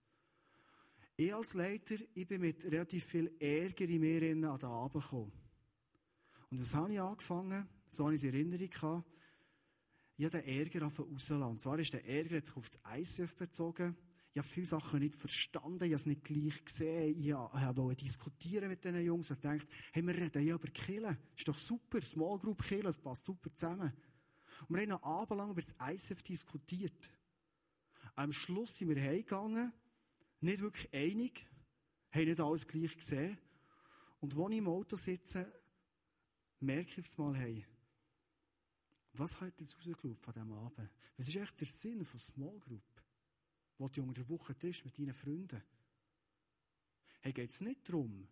[1.17, 5.33] Ich als Leiter, ich bin mit relativ viel Ärger in mir an den Abend gekommen.
[6.51, 7.67] Und was habe ich angefangen?
[7.89, 9.11] So habe ich es in Erinnerung gehabt.
[10.19, 11.43] Ich habe den Ärger rauslassen.
[11.43, 13.97] Und zwar ist der Ärger sich auf das ICF bezogen.
[14.35, 17.19] Ich habe viele Sachen nicht verstanden, ich habe es nicht gleich gesehen.
[17.19, 21.17] Ich wollte diskutieren mit diesen Jungs und gedacht, hey, wir reden ja über Killen.
[21.35, 23.91] Ist doch super, Small Group Killen, das passt super zusammen.
[24.69, 27.11] Und wir haben einen Abend lang über das ICF diskutiert.
[28.21, 29.73] Am Schluss sind wir heimgegangen,
[30.43, 31.47] nicht wirklich einig,
[32.11, 33.39] haben nicht alles gleich gesehen.
[34.21, 35.51] Und als ich im Auto sitze,
[36.59, 37.67] merke ich auf einmal, hey,
[39.15, 40.91] was hat jetzt rausgeschaut von diesem Abend?
[41.17, 43.03] Was ist echt der Sinn von Small Group,
[43.79, 45.63] wo du unter der Woche triffst mit deinen Freunden?
[47.21, 48.29] Hey, geht es nicht darum,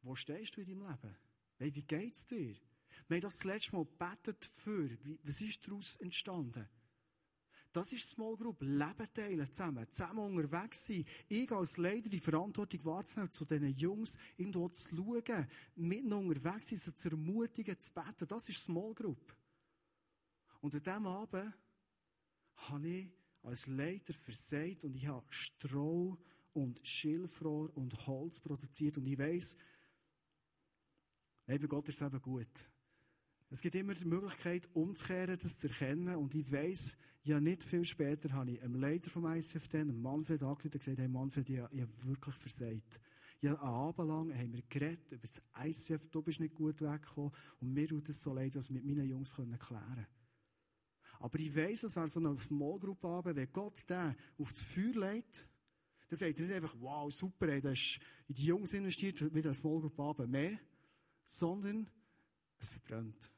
[0.00, 1.16] wo stehst du in deinem Leben?
[1.58, 2.56] Hey, wie geht es dir?
[3.08, 4.88] Wir haben das letzte Mal gebetet für.
[5.22, 6.66] Was ist daraus entstanden?
[7.72, 8.60] Das ist Small Group.
[8.60, 9.88] Leben teilen zusammen.
[9.88, 11.06] Zusammen unterwegs sein.
[11.28, 15.48] Ich als Leiter die Verantwortung wahrzunehmen, zu diesen Jungs irgendwo zu schauen.
[15.76, 18.28] Mitten unterwegs sein, sie zu ermutigen, zu beten.
[18.28, 19.34] Das ist Small Group.
[20.60, 21.54] Und an diesem Abend
[22.56, 23.10] habe ich
[23.42, 26.18] als Leiter versagt und ich habe Stroh
[26.52, 28.98] und Schilfrohr und Holz produziert.
[28.98, 29.56] Und ich weiss,
[31.48, 32.68] eben Gott ist eben gut.
[33.52, 36.16] Es gibt immer die Möglichkeit, umzukehren, das zu erkennen.
[36.16, 40.42] Und ich weiss, ja, nicht viel später habe ich einem Leiter vom ICF einem Manfred,
[40.42, 42.98] angerufen und gesagt, hey Manfred, ich, ich habe wirklich versagt.
[43.42, 47.32] Ja, einen Abend lang haben wir geredet über das ICF, du bist nicht gut weggekommen
[47.60, 50.06] und mir tut es so leid, was mit meinen Jungs können klären
[51.18, 54.62] Aber ich weiss, es wäre so eine Small Group Abend, wenn Gott den auf das
[54.62, 55.46] Feuer legt,
[56.08, 59.50] dann sagt er nicht einfach, wow, super, ey, das ist in die Jungs investiert, wieder
[59.50, 60.58] eine Small Group Abend mehr,
[61.26, 61.90] sondern
[62.58, 63.31] es verbrennt.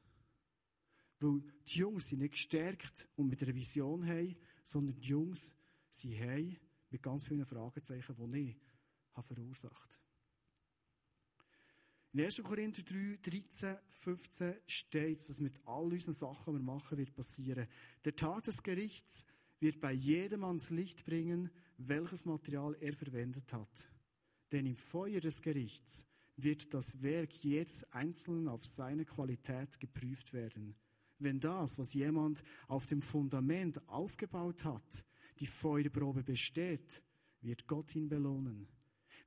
[1.25, 5.57] Weil die Jungs sind nicht gestärkt und mit einer Vision haben, sondern die Jungs
[5.89, 6.59] sind haben
[6.91, 8.57] mit ganz vielen Fragezeichen, die ich
[9.15, 10.01] habe verursacht
[12.13, 12.43] In 1.
[12.43, 17.69] Korinther 3, 13, 15 steht, was mit all unseren Sachen, die wir machen, wird passieren.
[18.05, 19.25] Der Tag des Gerichts
[19.61, 23.89] wird bei jedem ans Licht bringen, welches Material er verwendet hat.
[24.53, 26.05] Denn im Feuer des Gerichts
[26.37, 30.77] wird das Werk jedes Einzelnen auf seine Qualität geprüft werden.
[31.19, 35.05] Wenn das, was jemand auf dem Fundament aufgebaut hat,
[35.41, 37.03] die Feuerprobe besteht,
[37.41, 38.69] wird Gott ihn belohnen.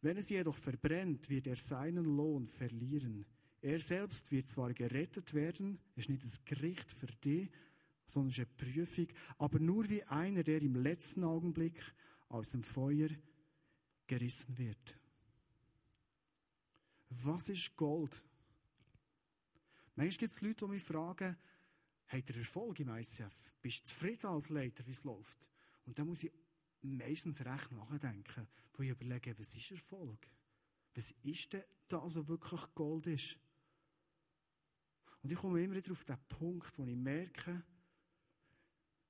[0.01, 3.25] Wenn es jedoch verbrennt, wird er seinen Lohn verlieren.
[3.61, 7.49] Er selbst wird zwar gerettet werden, es ist nicht das Gericht für dich,
[8.05, 11.81] sondern es ist eine Prüfung, aber nur wie einer, der im letzten Augenblick
[12.29, 13.09] aus dem Feuer
[14.05, 14.95] gerissen wird.
[17.09, 18.23] Was ist Gold?
[19.95, 21.35] Manchmal gibt es Leute, die mich fragen,
[22.07, 23.53] hat er Erfolg im ICF?
[23.61, 25.47] Bist du zufrieden als Leiter, wie es läuft?
[25.85, 26.31] Und dann muss ich
[26.81, 30.27] meistens recht nachdenken, wo ich überlege, was ist Erfolg?
[30.93, 33.37] Was ist denn das, was wirklich Gold ist?
[35.21, 37.63] Und ich komme immer wieder auf den Punkt, wo ich merke,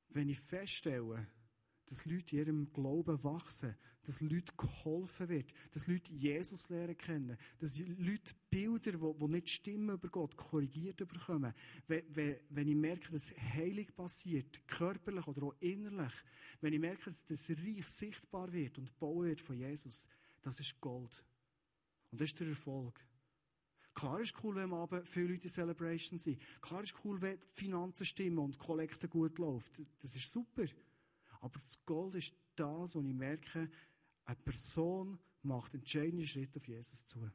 [0.09, 1.27] wenn ich feststelle,
[1.87, 7.37] dass Leute in ihrem Glauben wachsen, dass Leute geholfen wird, dass Leute Jesus lernen kennen,
[7.59, 11.53] dass Leute Bilder, die, die nicht stimmen über Gott, korrigiert bekommen.
[11.87, 16.13] Wenn, wenn, wenn ich merke, dass Heilig passiert, körperlich oder auch innerlich,
[16.61, 20.07] wenn ich merke, dass das Reich sichtbar wird und gebaut wird von Jesus,
[20.41, 21.23] das ist Gold.
[22.11, 23.03] Und das ist der Erfolg.
[23.93, 26.39] Klar ist cool, wenn am Abend viele Leute in Celebration sind.
[26.61, 29.81] Klar ist cool, wenn die Finanzen stimmen und die Kollekte gut läuft.
[29.99, 30.65] Das ist super.
[31.41, 33.69] Aber das Gold ist das, wo ich merke,
[34.25, 37.31] eine Person macht entscheidende Schritte auf Jesus zu.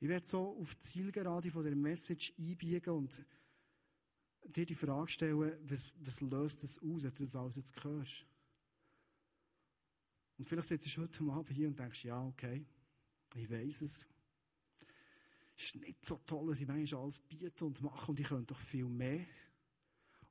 [0.00, 3.24] Ich werde so auf die Zielgerade von der Message einbiegen und
[4.44, 8.26] dir die Frage stellen, was, was löst das aus, wenn du das alles jetzt hörst?
[10.36, 12.66] Und vielleicht sitzt du heute Abend hier und denkst, ja, okay,
[13.34, 14.06] ich weiß es.
[15.56, 18.52] Es ist nicht so toll, dass ich manchmal alles biete und mache und ich könnte
[18.52, 19.24] doch viel mehr.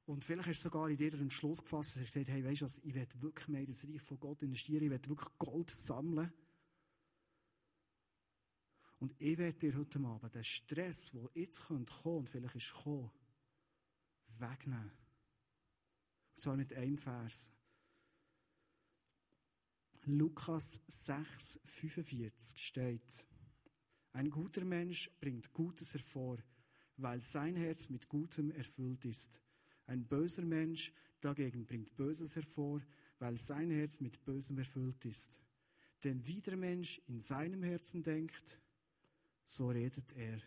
[0.05, 2.61] Und vielleicht hast du sogar in dir den Entschluss gefasst, dass du gesagt hey, weißt
[2.61, 5.37] du was, ich will wirklich mehr in das Reich von Gott investieren, ich will wirklich
[5.37, 6.31] Gold sammeln.
[8.99, 13.11] Und ich werde dir heute Abend den Stress, der jetzt kommen und vielleicht ist gekommen,
[14.39, 14.91] wegnehmen.
[16.31, 17.51] Und zwar mit einem Vers.
[20.05, 23.25] Lukas 6, 45 steht,
[24.11, 26.37] ein guter Mensch bringt Gutes hervor,
[26.97, 29.39] weil sein Herz mit Gutem erfüllt ist.
[29.85, 32.81] Ein böser Mensch dagegen bringt Böses hervor,
[33.19, 35.39] weil sein Herz mit Bösem erfüllt ist.
[36.03, 38.59] Denn wie der Mensch in seinem Herzen denkt,
[39.45, 40.41] so redet er.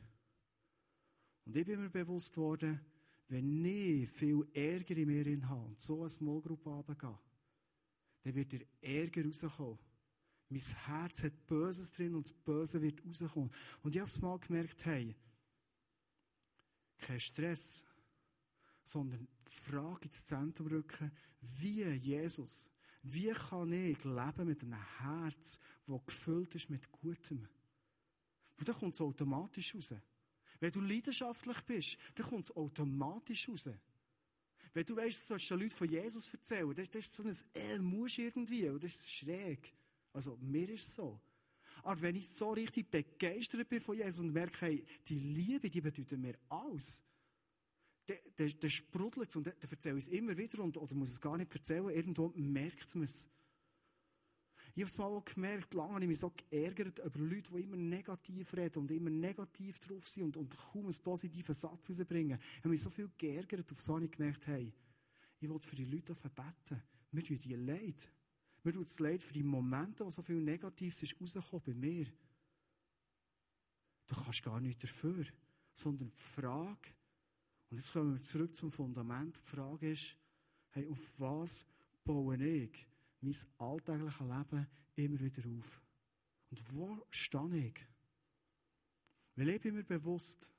[1.44, 2.80] Und ich bin mir bewusst worden,
[3.28, 7.18] wenn ich viel Ärger in mir habe und so eine Small Group runtergehe,
[8.22, 9.78] dann wird der Ärger rauskommen.
[10.48, 13.50] Mein Herz hat Böses drin und das Böse wird rauskommen.
[13.82, 15.16] Und ich habe es mal gemerkt, hey,
[16.98, 17.84] kein Stress,
[18.86, 22.70] sondern die Frage ins Zentrum rücken, wie Jesus,
[23.02, 27.48] wie kann ich leben mit einem Herz, das gefüllt ist mit Gutem?
[28.56, 29.94] Und dann kommt es automatisch raus.
[30.60, 33.68] Wenn du leidenschaftlich bist, dann kommt es automatisch raus.
[34.72, 37.36] Wenn du weißt, du sollst den Leuten von Jesus erzählen, das, das ist so ein,
[37.54, 39.74] er muss irgendwie, und das ist schräg.
[40.12, 41.20] Also, mir ist es so.
[41.82, 45.80] Aber wenn ich so richtig begeistert bin von Jesus und merke, hey, die Liebe, die
[45.80, 47.02] bedeutet mir alles,
[48.06, 51.36] dann, sprudelt es und dann, erzähle ich es immer wieder und, oder muss es gar
[51.36, 51.88] nicht erzählen.
[51.88, 53.28] Irgendwo merkt man es.
[54.74, 57.62] Ich habe es mal auch gemerkt, lange habe ich mich so geärgert über Leute, die
[57.62, 62.38] immer negativ reden und immer negativ drauf sind und, und kaum einen positiven Satz rausbringen.
[62.38, 64.74] Ich habe mich so viel geärgert, auf so habe ich gemerkt, hey,
[65.40, 66.82] ich will für die Leute beten.
[67.10, 68.10] Mir tut die leid.
[68.62, 72.06] Mir tut es leid für die Momente, wo so viel Negatives ist rausgekommen bei mir.
[74.08, 75.24] Du kannst gar nichts dafür.
[75.72, 76.90] Sondern die Frage,
[77.70, 79.36] und jetzt kommen wir zurück zum Fundament.
[79.36, 80.16] Die Frage ist,
[80.70, 81.66] hey, auf was
[82.04, 82.86] baue ich
[83.20, 85.82] mein alltägliches Leben immer wieder auf?
[86.50, 87.86] Und wo stehe ich?
[89.34, 90.52] Weil ich bin mir bewusst,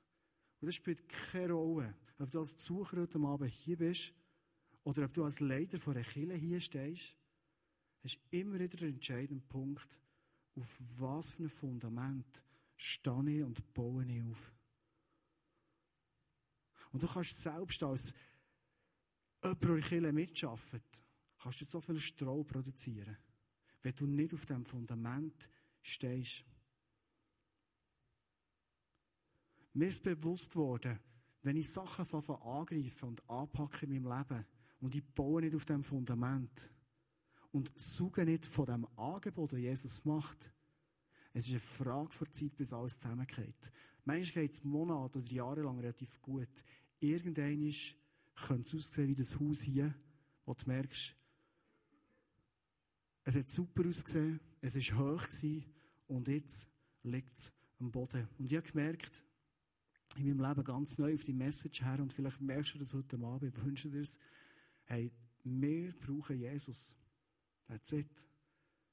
[0.60, 4.12] und das spielt keine Rolle, ob du als Besucher heute Abend hier bist
[4.84, 7.16] oder ob du als Leiter von einer Kirche hier stehst,
[8.02, 10.00] es ist immer wieder der entscheidende Punkt,
[10.54, 12.42] auf was für ein Fundament
[12.76, 14.52] stehe ich und baue ich auf.
[16.98, 18.12] Und du kannst selbst als
[19.44, 21.04] jemand, der in mitarbeitet,
[21.40, 23.16] kannst du so viel Stroh produzieren,
[23.82, 25.48] wenn du nicht auf dem Fundament
[25.80, 26.44] stehst.
[29.74, 30.98] Mir ist bewusst worden,
[31.42, 34.44] wenn ich Sachen von angreife und anpacke in meinem Leben
[34.80, 36.72] und ich baue nicht auf dem Fundament
[37.52, 40.52] und suche nicht von dem Angebot, das Jesus macht,
[41.32, 43.70] es ist eine Frage vor Zeit, bis alles zusammengeht.
[44.04, 46.64] Manchmal geht es Monate oder Jahre lang relativ gut.
[47.00, 47.72] Irgendwann
[48.34, 49.94] könnte es aussehen wie das Haus hier,
[50.44, 51.14] wo du merkst,
[53.24, 55.64] es hat super ausgesehen, es war hoch gewesen,
[56.06, 56.66] und jetzt
[57.02, 58.26] liegt es am Boden.
[58.38, 59.22] Und ich habe gemerkt,
[60.16, 63.16] in meinem Leben ganz neu auf die Message her, und vielleicht merkst du das heute
[63.16, 64.18] Abend, ich wünsche dir es,
[64.84, 65.12] hey,
[65.44, 66.96] wir brauchen Jesus.
[67.66, 68.26] That's it.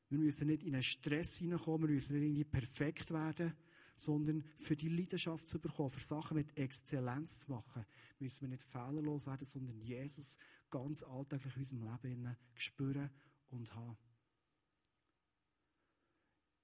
[0.10, 3.54] Wir müssen nicht in einen Stress hineinkommen, wir müssen nicht irgendwie perfekt werden,
[3.95, 7.86] sondern für die Leidenschaft zu bekommen, für Sachen mit Exzellenz zu machen,
[8.19, 10.38] müssen wir nicht fehlerlos werden, sondern Jesus
[10.69, 13.10] ganz alltäglich in unserem Leben spüren
[13.49, 13.97] und haben.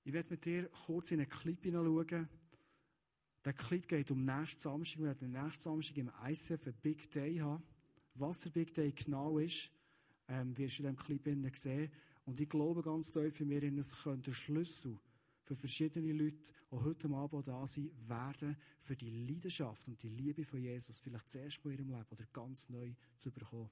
[0.03, 2.27] Ich werde mit dir kurz in einen Clip hineinschauen.
[3.45, 4.99] Der Clip geht um nächsten Samstag.
[4.99, 7.63] Wir werden nächsten Samstag im ICF einen Big Day haben.
[8.15, 9.71] Was der Big Day genau ist,
[10.27, 11.91] ähm, wirst du in diesem Clip sehen.
[12.25, 14.99] Und ich glaube ganz tief in mir, es könnte der Schlüssel
[15.51, 20.45] für verschiedene Leute, die heute Abend da sind, werden, für die Leidenschaft und die Liebe
[20.45, 23.69] von Jesus vielleicht zuerst in ihrem Leben oder ganz neu zu bekommen.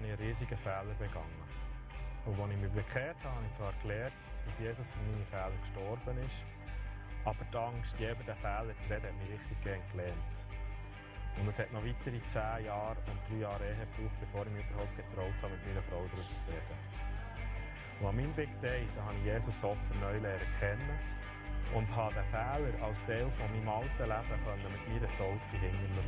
[0.00, 1.44] Habe ich einen riesigen Fehler begangen.
[2.24, 4.14] Und als ich mich bekehrt habe, habe ich zwar gelernt,
[4.46, 6.42] dass Jesus für meine Fehler gestorben ist,
[7.24, 9.56] aber die Angst, je über den Fehler zu reden, hat mich richtig
[9.92, 10.36] gelernt.
[11.36, 14.70] Und es hat noch weitere 10 Jahre und 3 Jahre Ehe gebraucht, bevor ich mich
[14.70, 16.78] überhaupt getraut habe, mit meiner Frau darüber zu reden.
[18.00, 20.98] Und an meinem Big Day da habe ich Jesus Opfer neu lernen kennen
[21.74, 26.02] und habe den Fehler als Teil von meinem alten Leben mit meiner Taufe hinter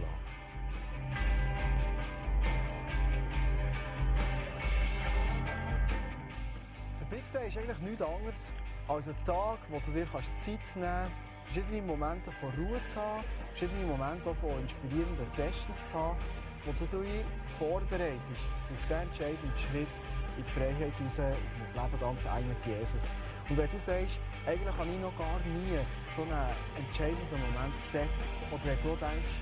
[7.12, 8.54] Big Day ist eigentlich nichts anderes
[8.88, 11.12] als ein Tag, wo du dir Zeit nehmen kannst,
[11.44, 13.22] verschiedene Momente von Ruhe zu haben,
[13.52, 16.16] verschiedene Momente von inspirierenden Sessions zu haben,
[16.64, 17.20] wo du dich
[17.58, 19.92] vorbereitest auf den entscheidenden Schritt
[20.38, 23.14] in die Freiheit raus, auf ein Leben ganz eng mit Jesus.
[23.50, 25.76] Und wenn du sagst, eigentlich habe ich noch gar nie
[26.08, 26.48] so einen
[26.80, 29.36] entscheidenden Moment gesetzt, oder wenn du denkst,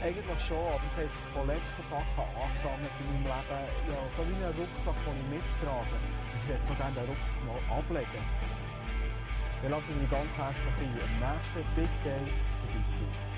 [0.00, 3.60] eigentlich schon, aber es haben sich von letzten Sachen angesammelt in meinem Leben,
[3.92, 8.24] ja, so wie ein Rucksack, den ich mittrage ich würde so den Rucksack mal ablegen.
[9.62, 13.34] Dann lade ich mich ganz herzlich ein, am nächsten Big Day dabei zu sein.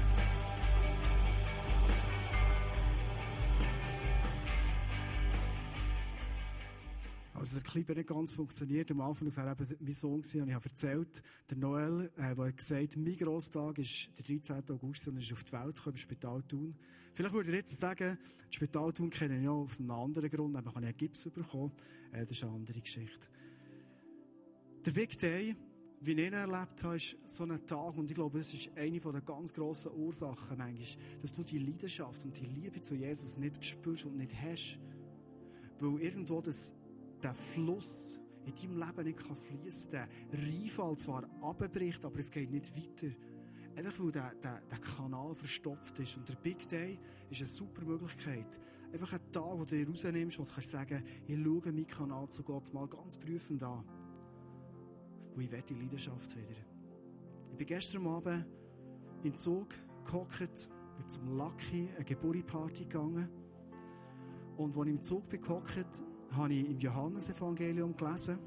[7.47, 8.91] Also der Clip hat nicht ganz funktioniert.
[8.91, 12.57] Am Anfang war eben mein Sohn und ich habe erzählt, der Noel, äh, der hat
[12.57, 14.65] gesagt, mein Grosstag ist der 13.
[14.71, 16.75] August und er ist auf die Welt gekommen, im Spital Thun.
[17.17, 20.55] Vielleicht würde ich jetzt sagen, das Spital Thun kenne ich auch aus einem anderen Grund,
[20.55, 21.73] habe ich einen Gips bekommen.
[22.13, 23.29] Äh, das ist eine andere Geschichte.
[24.85, 25.57] Der Big Day,
[26.03, 29.01] wie ich ihn erlebt habe, ist so ein Tag, und ich glaube, das ist eine
[29.01, 33.65] der ganz grossen Ursachen manchmal, dass du die Leidenschaft und die Liebe zu Jesus nicht
[33.65, 34.79] spürst und nicht hast.
[35.79, 36.75] Weil irgendwo das
[37.23, 40.09] der Fluss in deinem Leben nicht fließen kann.
[40.33, 43.17] Der Rheinfall zwar abbricht, aber es geht nicht weiter.
[43.77, 46.17] Einfach weil der, der, der Kanal verstopft ist.
[46.17, 46.99] Und der Big Day
[47.31, 48.59] ist eine super Möglichkeit.
[48.91, 52.43] Einfach ein Tag, wo du dir rausnimmst und kannst sagen, ich schaue meinen Kanal zu
[52.43, 53.85] Gott mal ganz prüfend an.
[55.35, 56.57] Und ich will die Leidenschaft wieder.
[57.51, 58.47] Ich bin gestern Abend
[59.23, 59.69] im Zug
[60.05, 63.29] gehockt, bin zum Lucky eine Geburtstagsparty gegangen.
[64.57, 68.39] Und als ich im Zug bin gehockt, habe ich im Johannesevangelium gelesen.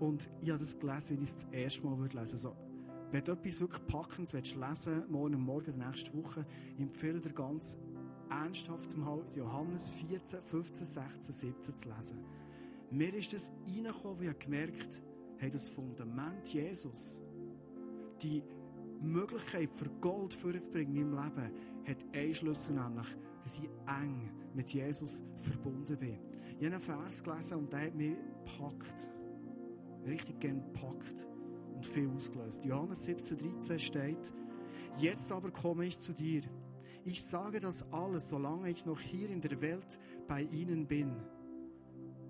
[0.00, 2.18] Und ich habe das gelesen, wie ich es das erste Mal lesen würde.
[2.18, 2.71] Also,
[3.12, 6.46] wenn du etwas wirklich Packendes willst lesen morgen Morgen der nächsten Woche,
[6.78, 7.76] empfehle dir ganz
[8.30, 12.24] ernsthaft mal Johannes 14, 15, 16, 17 zu lesen.
[12.90, 15.02] Mir ist das reingekommen, wo ich gemerkt
[15.38, 17.20] habe, das Fundament Jesus,
[18.22, 18.42] die
[19.02, 21.52] Möglichkeit für Gold vorzubringen in meinem Leben,
[21.86, 23.08] hat einen Schlüssel, nämlich,
[23.42, 26.18] dass ich eng mit Jesus verbunden bin.
[26.58, 29.10] Ich habe einen Vers gelesen und der hat mich gepackt.
[30.06, 31.26] Richtig gern gepackt
[31.82, 32.64] und viel ausgelöst.
[32.64, 34.32] Johannes 17, 13 steht,
[34.98, 36.42] Jetzt aber komme ich zu dir.
[37.04, 41.16] Ich sage das alles, solange ich noch hier in der Welt bei ihnen bin.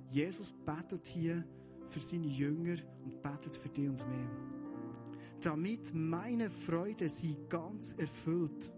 [0.09, 1.45] Jesus betet hier
[1.87, 4.29] für seine Jünger und betet für dich und mich.
[5.43, 8.73] Damit meine Freude sie ganz erfüllt.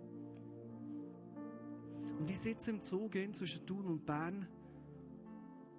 [2.18, 4.48] Und ich sitze im Zug zwischen Thun und Bern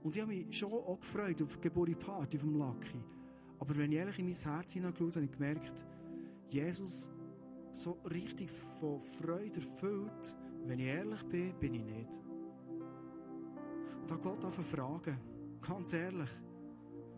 [0.03, 3.14] und ich habe mich schon auch gefreut auf die Geburtstagsparty vom Lucky.
[3.59, 5.85] Aber wenn ich ehrlich in mein Herz hineingeschaut habe, habe ich gemerkt,
[6.49, 7.11] Jesus
[7.71, 10.35] so richtig von Freude erfüllt,
[10.65, 12.21] wenn ich ehrlich bin, bin ich nicht.
[14.01, 15.17] Und da Gott auf fragen,
[15.61, 16.29] ganz ehrlich.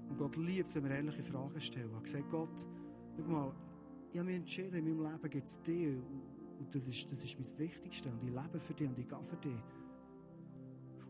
[0.09, 1.91] Und Gott liebt es, wenn wir ehrliche Fragen stellen.
[1.91, 2.67] Er hat gesagt, Gott,
[3.17, 3.55] schau mal,
[4.11, 5.97] ich habe mich entschieden, in meinem Leben gibt es dich.
[6.59, 8.09] Und das ist, das ist mein Wichtigste.
[8.09, 9.63] Und ich lebe für dich und ich gehe für dich.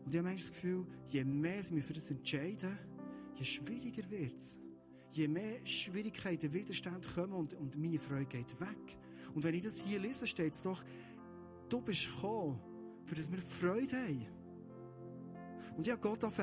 [0.04, 2.76] Und ich habe das Gefühl, je mehr ich mich für das entscheide,
[3.36, 4.58] je schwieriger wird es.
[5.12, 8.98] Je mehr Schwierigkeiten, Widerstände kommen und, und meine Freude geht weg.
[9.34, 10.82] Und wenn ich das hier lese, steht es doch,
[11.68, 12.60] du bist gekommen,
[13.04, 14.26] für das wir Freude haben.
[15.76, 16.40] Und habe Gott auf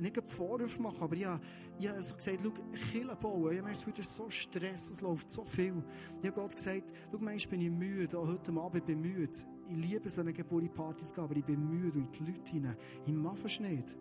[0.00, 1.40] nicht einen Vorwurf machen, aber habe,
[1.78, 2.52] ich habe so gesagt, schau,
[2.92, 5.82] Kille bauen, ich meine, es wird so Stress, es läuft so viel.
[6.20, 9.32] Ich habe Gott gesagt, schau, manchmal bin ich müde, auch heute Abend bin ich müde.
[9.68, 12.52] Ich liebe es, an eine Geburtstagsparty zu gehen, aber ich bin müde und die Leute
[12.52, 12.76] hinein.
[13.04, 13.96] Ich mache es nicht.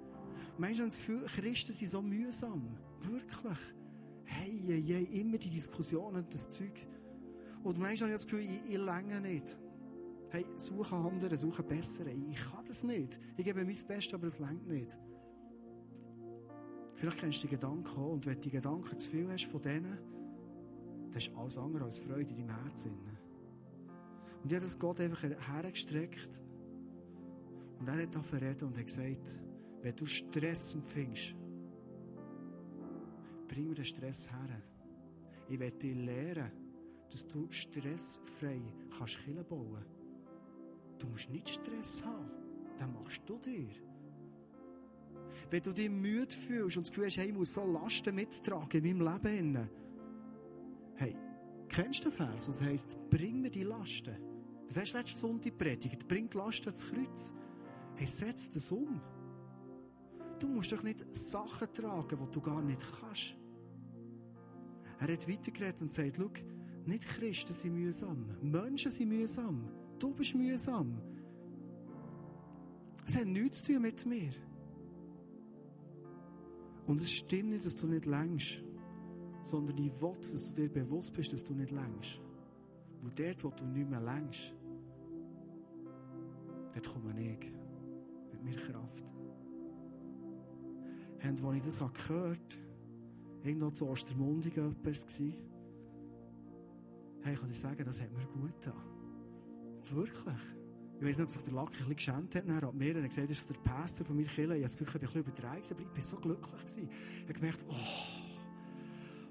[0.58, 2.78] Manchmal haben Christen sind so mühsam.
[3.02, 3.60] Wirklich.
[4.26, 6.88] Hey, hey, hey, immer die Diskussionen und das Zeug.
[7.64, 9.58] Und manchmal habe ich das Gefühl, ich, ich länge nicht.
[10.30, 12.12] Hey, suche andere, suche bessere.
[12.12, 13.20] Ich kann das nicht.
[13.38, 14.98] Ich gebe mein Bestes, aber es längt nicht.
[16.96, 18.14] Vielleicht kennst du die Gedanken auch.
[18.14, 19.98] Und wenn du die Gedanken zu viel hast von denen,
[21.10, 22.92] dann ist alles andere als Freude in deinem Herzen.
[24.44, 26.42] Und ich habe das Gott einfach hergestreckt.
[27.80, 29.40] Und er hat da verreden und hat gesagt,
[29.82, 31.36] wenn du Stress empfindest,
[33.48, 34.62] bring mir den Stress her.
[35.50, 36.52] Ich werde dir lehren,
[37.10, 38.62] dass du stressfrei
[38.98, 39.86] kannst Kille bauen.
[41.00, 42.30] Du musst nicht Stress haben.
[42.78, 43.70] Dann machst du dir.
[45.50, 48.84] Wenn du dich müde fühlst und das Gefühl hast, hey, ich muss so Lasten mittragen
[48.84, 49.70] in meinem Leben.
[50.96, 51.16] Hey,
[51.70, 54.16] kennst du den Vers, was heisst, bring mir die Lasten?
[54.68, 56.08] Was hast du letzte Sonntag predigt?
[56.08, 57.34] Bring die Lasten ans Kreuz.
[57.96, 59.00] Hey, setz das um.
[60.40, 63.36] Du musst doch nicht Sachen tragen, die du gar nicht kannst.
[65.00, 66.30] Er hat weitergeredet und sagt, schau,
[66.86, 68.26] nicht Christen sind mühsam.
[68.42, 69.70] Menschen sind mühsam.
[70.00, 71.02] Du bist mühsam.
[73.06, 74.32] Es hat nichts zu tun mit mir.
[76.88, 78.64] Und es stimmt nicht, dass du nicht längst,
[79.44, 82.22] sondern ich will, dass du dir bewusst bist, dass du nicht längst.
[83.02, 84.54] Wo dort, wo du nicht mehr längst,
[86.74, 87.52] dort komme ich
[88.32, 89.17] mit mir Kraft.
[91.24, 94.94] Und als ich das gehört habe, irgendwo zu Ostermundigen jemand war,
[97.24, 98.84] hey, ich kann dir sagen, das hat mir gut getan.
[99.92, 100.36] Wirklich.
[101.00, 102.48] Ich weiß nicht, ob sich der Lack ein bisschen geschämt hat.
[102.48, 104.58] Er hat mir und gesagt, das ist der Pastor von mir Kille.
[104.58, 106.78] Ich habe es wirklich ein bisschen übertragen, aber ich war so glücklich.
[106.78, 108.27] Ich habe gemerkt, oh,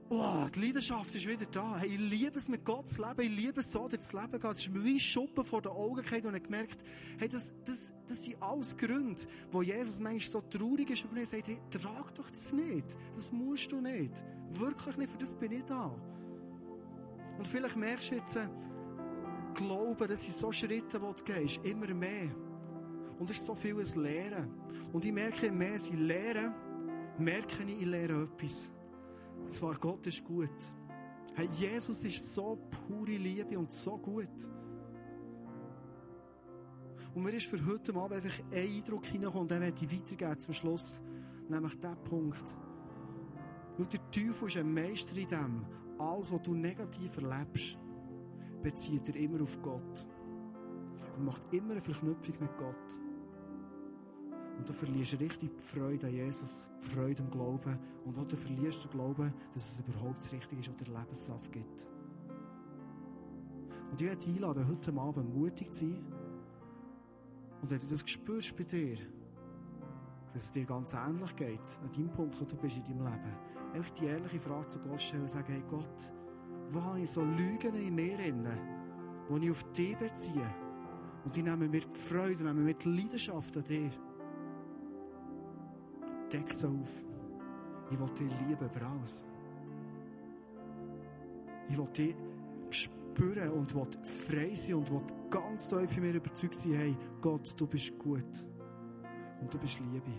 [0.09, 1.77] oh, die Leidenschaft ist wieder da.
[1.79, 3.21] Hey, ich liebe es mit Gott zu leben.
[3.21, 4.51] Ich liebe es so, durch das Leben gehen.
[4.51, 6.85] Es ist mir wie Schuppen vor den Augen gekommen und ich gemerkt,
[7.19, 11.27] hey, das, das, das sind alles Gründe, wo Jesus manchmal so traurig ist und er
[11.27, 12.97] sagt, hey, trag doch das nicht.
[13.15, 14.25] Das musst du nicht.
[14.51, 15.95] Wirklich nicht, für das bin ich da.
[17.39, 18.39] Und vielleicht merkst du jetzt,
[19.55, 22.31] Glauben, das sind so Schritte, die du gehst, immer mehr.
[23.19, 24.51] Und es ist so vieles Lehren.
[24.93, 26.53] Und ich merke, mehr sie lehren,
[27.19, 28.71] merke ich, ich lehre etwas.
[29.41, 30.51] Und zwar, Gott ist gut.
[31.35, 34.29] Hey, Jesus ist so pure Liebe und so gut.
[37.15, 40.39] Und mir ist für heute Abend einfach ein Eindruck hineingekommen, und den werde ich weitergeben
[40.39, 41.01] zum Schluss.
[41.49, 42.57] Nämlich der Punkt.
[43.79, 45.67] Nur der Teufel ist ein Meister in dem.
[45.99, 47.79] Alles, was du negativ erlebst,
[48.63, 50.07] bezieht er immer auf Gott.
[51.13, 53.01] Er macht immer eine Verknüpfung mit Gott.
[54.59, 57.79] Und du verlierst richtig die Freude an Jesus, die Freude am Glauben.
[58.05, 61.53] Und auch du verlierst den Glauben, dass es überhaupt das Richtige ist, was dir Lebenssaft
[61.53, 61.87] gibt.
[63.91, 66.05] Und ich dich einladen, heute Abend mutig zu sein.
[67.63, 68.97] Und wenn du das spürst bei dir,
[70.33, 73.37] dass es dir ganz ähnlich geht, an deinem Punkt, wo du bist in deinem Leben,
[73.75, 76.13] einfach die ehrliche Frage zu Gott stellen und sagen, hey Gott,
[76.71, 78.59] wo habe ich so Lügen in mir inne,
[79.29, 80.55] die ich auf dich beziehe.
[81.25, 83.91] Und die nehmen mir die Freude, nehmen mir die Leidenschaft an dir.
[86.33, 87.05] Deck so auf.
[87.91, 89.25] Ich will dich lieben über alles.
[91.69, 92.17] Ich will dich
[92.71, 97.55] spüren und will frei sein und will ganz tief in mir überzeugt sein, hey, Gott,
[97.59, 98.47] du bist gut.
[99.41, 100.13] Und du bist Liebe.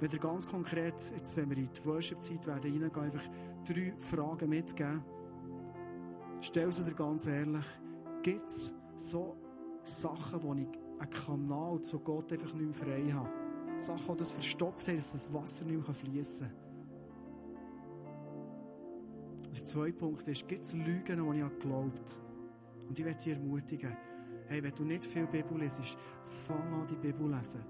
[0.00, 3.28] Wenn ihr ganz konkret, jetzt, wenn wir in die Worship-Zeit werden reingehen, einfach
[3.66, 5.02] drei Fragen mitgeben.
[6.40, 7.64] Stell sie dir ganz ehrlich.
[8.22, 9.36] Gibt es so
[9.82, 10.68] Sachen, wo ich
[10.98, 13.28] einen Kanal zu Gott einfach nicht mehr frei habe?
[13.80, 16.68] Sachen, die das verstopft haben, dass das Wasser nicht mehr fließen kann.
[19.54, 22.88] Der zweite Punkt ist, gibt es Lügen, die ich geglaubt habe?
[22.88, 23.96] Und ich möchte dich ermutigen,
[24.46, 27.60] hey, wenn du nicht viel Bibel lesest, fang an, die Bibel zu lesen.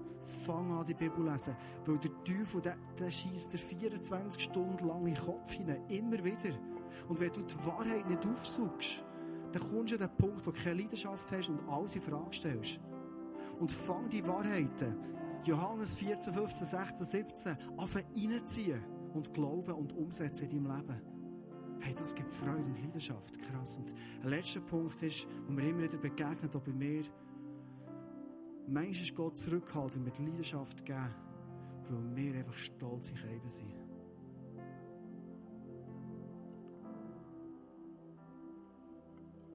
[0.45, 1.55] Fang an, die Bibel zu lesen.
[1.85, 5.81] Weil der Teufel, der, der schießt dir 24 Stunden lang in den Kopf hinein.
[5.89, 6.53] Immer wieder.
[7.07, 9.03] Und wenn du die Wahrheit nicht aufsuchst,
[9.51, 12.33] dann kommst du an den Punkt, wo du keine Leidenschaft hast und alles in Frage
[12.33, 12.79] stellst.
[13.59, 14.95] Und fang die Wahrheiten,
[15.43, 18.83] Johannes 14, 15, 16, 17, an reinziehen
[19.13, 21.01] und glauben und umsetzen in deinem Leben.
[21.81, 23.39] Hey, das gibt Freude und Leidenschaft.
[23.39, 23.77] Krass.
[23.77, 23.93] Und
[24.23, 27.03] ein letzter Punkt ist, wo mir immer wieder begegnet, auch bei mir,
[28.71, 31.15] Manchmal ist Gott zurückhaltend mit Leidenschaft geben,
[31.89, 33.73] weil wir einfach stolz in Scheiben sind.